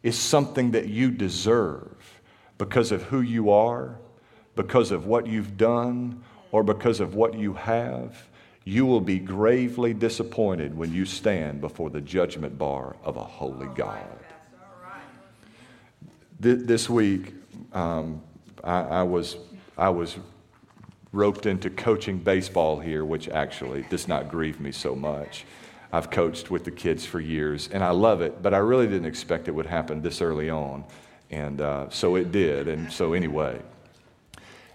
is 0.02 0.18
something 0.18 0.72
that 0.72 0.88
you 0.88 1.10
deserve 1.10 2.20
because 2.58 2.92
of 2.92 3.04
who 3.04 3.22
you 3.22 3.50
are, 3.50 3.98
because 4.54 4.90
of 4.90 5.06
what 5.06 5.26
you've 5.26 5.56
done, 5.56 6.22
or 6.52 6.62
because 6.62 7.00
of 7.00 7.14
what 7.14 7.34
you 7.34 7.54
have, 7.54 8.28
you 8.64 8.84
will 8.84 9.00
be 9.00 9.18
gravely 9.18 9.94
disappointed 9.94 10.76
when 10.76 10.92
you 10.92 11.06
stand 11.06 11.60
before 11.60 11.88
the 11.88 12.00
judgment 12.00 12.58
bar 12.58 12.96
of 13.02 13.16
a 13.16 13.24
holy 13.24 13.68
God. 13.74 14.04
This 16.38 16.88
week, 16.88 17.34
um, 17.72 18.22
I, 18.64 18.80
I, 18.80 19.02
was, 19.02 19.36
I 19.76 19.90
was 19.90 20.16
roped 21.12 21.46
into 21.46 21.70
coaching 21.70 22.18
baseball 22.18 22.80
here, 22.80 23.04
which 23.04 23.28
actually 23.28 23.82
does 23.90 24.08
not 24.08 24.28
grieve 24.28 24.60
me 24.60 24.72
so 24.72 24.94
much. 24.94 25.44
I've 25.92 26.10
coached 26.10 26.50
with 26.50 26.64
the 26.64 26.70
kids 26.70 27.04
for 27.04 27.20
years, 27.20 27.68
and 27.72 27.82
I 27.82 27.90
love 27.90 28.20
it, 28.20 28.42
but 28.42 28.54
I 28.54 28.58
really 28.58 28.86
didn't 28.86 29.06
expect 29.06 29.48
it 29.48 29.52
would 29.52 29.66
happen 29.66 30.02
this 30.02 30.20
early 30.20 30.48
on. 30.48 30.84
And 31.30 31.60
uh, 31.60 31.90
so 31.90 32.16
it 32.16 32.32
did. 32.32 32.68
And 32.68 32.92
so, 32.92 33.12
anyway. 33.12 33.60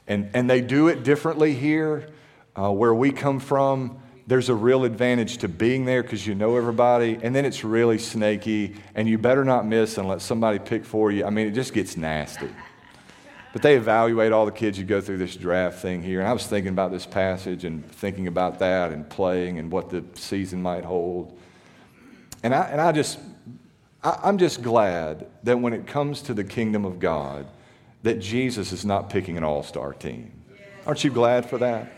And, 0.08 0.30
and 0.34 0.50
they 0.50 0.62
do 0.62 0.88
it 0.88 1.04
differently 1.04 1.54
here. 1.54 2.10
Uh, 2.58 2.72
where 2.72 2.94
we 2.94 3.12
come 3.12 3.40
from, 3.40 3.98
there's 4.28 4.50
a 4.50 4.56
real 4.56 4.86
advantage 4.86 5.38
to 5.40 5.48
being 5.48 5.86
there 5.86 6.02
because 6.02 6.26
you 6.26 6.36
know 6.36 6.56
everybody, 6.56 7.20
and 7.22 7.36
then 7.36 7.46
it's 7.46 7.64
really 7.64 7.98
snaky, 7.98 8.76
and 8.96 9.08
you 9.08 9.18
better 9.18 9.44
not 9.44 9.66
miss 9.66 9.98
and 9.98 10.08
let 10.08 10.22
somebody 10.22 10.58
pick 10.58 10.86
for 10.86 11.12
you. 11.12 11.26
I 11.26 11.30
mean, 11.30 11.48
it 11.48 11.52
just 11.52 11.74
gets 11.74 11.98
nasty. 11.98 12.50
But 13.56 13.62
they 13.62 13.78
evaluate 13.78 14.34
all 14.34 14.46
the 14.46 14.52
kids 14.52 14.78
who 14.78 14.84
go 14.84 15.00
through 15.00 15.20
this 15.20 15.38
draft 15.38 15.80
thing 15.80 16.04
here. 16.04 16.20
And 16.20 16.28
I 16.28 16.34
was 16.34 16.46
thinking 16.46 16.74
about 16.74 16.92
this 16.92 17.06
passage 17.06 17.64
and 17.64 17.90
thinking 17.90 18.28
about 18.28 18.60
that 18.60 18.92
and 18.92 19.10
playing 19.10 19.60
and 19.60 19.72
what 19.72 19.90
the 19.90 20.04
season 20.16 20.62
might 20.62 20.84
hold. 20.84 21.40
And 22.44 22.54
I, 22.54 22.64
and 22.64 22.82
I 22.82 22.92
just, 22.92 23.18
I, 24.04 24.20
I'm 24.26 24.38
just 24.38 24.62
glad 24.62 25.28
that 25.44 25.58
when 25.58 25.72
it 25.72 25.88
comes 25.88 26.22
to 26.24 26.34
the 26.34 26.44
kingdom 26.44 26.84
of 26.84 27.00
God, 27.00 27.48
that 28.04 28.20
Jesus 28.20 28.74
is 28.74 28.84
not 28.84 29.10
picking 29.10 29.38
an 29.38 29.46
all 29.46 29.64
star 29.64 29.94
team. 29.94 30.34
Aren't 30.86 31.06
you 31.06 31.10
glad 31.10 31.50
for 31.50 31.58
that? 31.60 31.94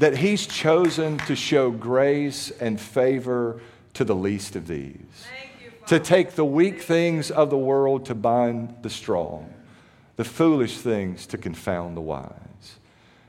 That 0.00 0.16
he's 0.16 0.48
chosen 0.48 1.18
to 1.28 1.36
show 1.36 1.70
grace 1.70 2.50
and 2.50 2.80
favor 2.80 3.60
to 3.94 4.04
the 4.04 4.16
least 4.16 4.56
of 4.56 4.66
these, 4.66 4.96
you, 5.62 5.70
to 5.86 6.00
take 6.00 6.32
the 6.32 6.44
weak 6.44 6.82
things 6.82 7.30
of 7.30 7.50
the 7.50 7.56
world 7.56 8.06
to 8.06 8.16
bind 8.16 8.74
the 8.82 8.90
strong 8.90 9.52
the 10.16 10.24
foolish 10.24 10.78
things 10.78 11.26
to 11.26 11.38
confound 11.38 11.96
the 11.96 12.00
wise. 12.00 12.78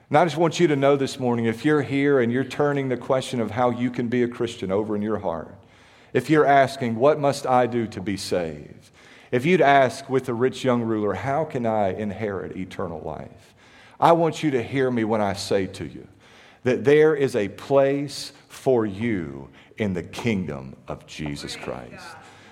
And 0.10 0.18
I 0.18 0.24
just 0.24 0.38
want 0.38 0.60
you 0.60 0.68
to 0.68 0.76
know 0.76 0.96
this 0.96 1.20
morning 1.20 1.46
if 1.46 1.66
you're 1.66 1.82
here 1.82 2.22
and 2.22 2.32
you're 2.32 2.46
turning 2.46 2.88
the 2.88 2.98
question 2.98 3.42
of 3.42 3.52
how 3.52 3.72
you 3.72 3.92
can 3.92 4.08
be 4.08 4.24
a 4.24 4.28
Christian 4.28 4.72
over 4.72 4.96
in 4.96 5.02
your 5.02 5.20
heart, 5.20 5.54
if 6.14 6.30
you're 6.30 6.46
asking, 6.46 6.96
What 6.96 7.20
must 7.20 7.46
I 7.46 7.68
do 7.68 7.88
to 7.88 8.02
be 8.02 8.16
saved? 8.16 8.92
If 9.32 9.46
you'd 9.46 9.62
ask 9.62 10.10
with 10.10 10.26
the 10.26 10.34
rich 10.34 10.64
young 10.64 10.84
ruler, 10.84 11.14
How 11.14 11.44
can 11.44 11.66
I 11.66 11.90
inherit 11.90 12.56
eternal 12.56 13.02
life? 13.02 13.54
I 14.00 14.14
want 14.14 14.44
you 14.44 14.52
to 14.52 14.64
hear 14.64 14.90
me 14.90 15.04
when 15.04 15.22
I 15.22 15.34
say 15.34 15.68
to 15.68 15.86
you 15.86 16.08
that 16.64 16.86
there 16.86 17.16
is 17.16 17.36
a 17.36 17.50
place 17.50 18.32
for 18.48 18.86
you 18.86 19.50
in 19.78 19.94
the 19.94 20.04
kingdom 20.04 20.76
of 20.88 21.06
Jesus 21.06 21.56
Christ. 21.56 22.06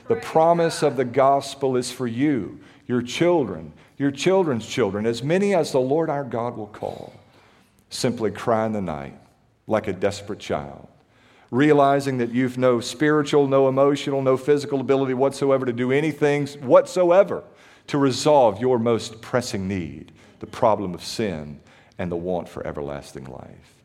The 0.07 0.15
promise 0.17 0.83
of 0.83 0.97
the 0.97 1.05
gospel 1.05 1.77
is 1.77 1.91
for 1.91 2.07
you, 2.07 2.59
your 2.85 3.01
children, 3.01 3.73
your 3.97 4.11
children's 4.11 4.67
children, 4.67 5.05
as 5.05 5.23
many 5.23 5.53
as 5.55 5.71
the 5.71 5.79
Lord 5.79 6.09
our 6.09 6.23
God 6.23 6.57
will 6.57 6.67
call, 6.67 7.13
simply 7.89 8.31
cry 8.31 8.65
in 8.65 8.73
the 8.73 8.81
night 8.81 9.17
like 9.67 9.87
a 9.87 9.93
desperate 9.93 10.39
child, 10.39 10.87
realizing 11.49 12.17
that 12.17 12.31
you've 12.31 12.57
no 12.57 12.79
spiritual, 12.79 13.47
no 13.47 13.67
emotional, 13.67 14.21
no 14.21 14.37
physical 14.37 14.81
ability 14.81 15.13
whatsoever 15.13 15.65
to 15.65 15.73
do 15.73 15.91
anything 15.91 16.47
whatsoever 16.47 17.43
to 17.87 17.97
resolve 17.97 18.59
your 18.59 18.79
most 18.79 19.21
pressing 19.21 19.67
need, 19.67 20.11
the 20.39 20.47
problem 20.47 20.93
of 20.93 21.03
sin 21.03 21.59
and 21.97 22.11
the 22.11 22.15
want 22.15 22.49
for 22.49 22.65
everlasting 22.65 23.25
life. 23.25 23.75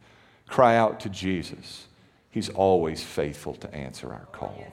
Cry 0.49 0.77
out 0.77 1.01
to 1.01 1.09
Jesus. 1.09 1.87
He's 2.31 2.49
always 2.49 3.03
faithful 3.03 3.55
to 3.55 3.75
answer 3.75 4.13
our 4.13 4.27
call. 4.33 4.65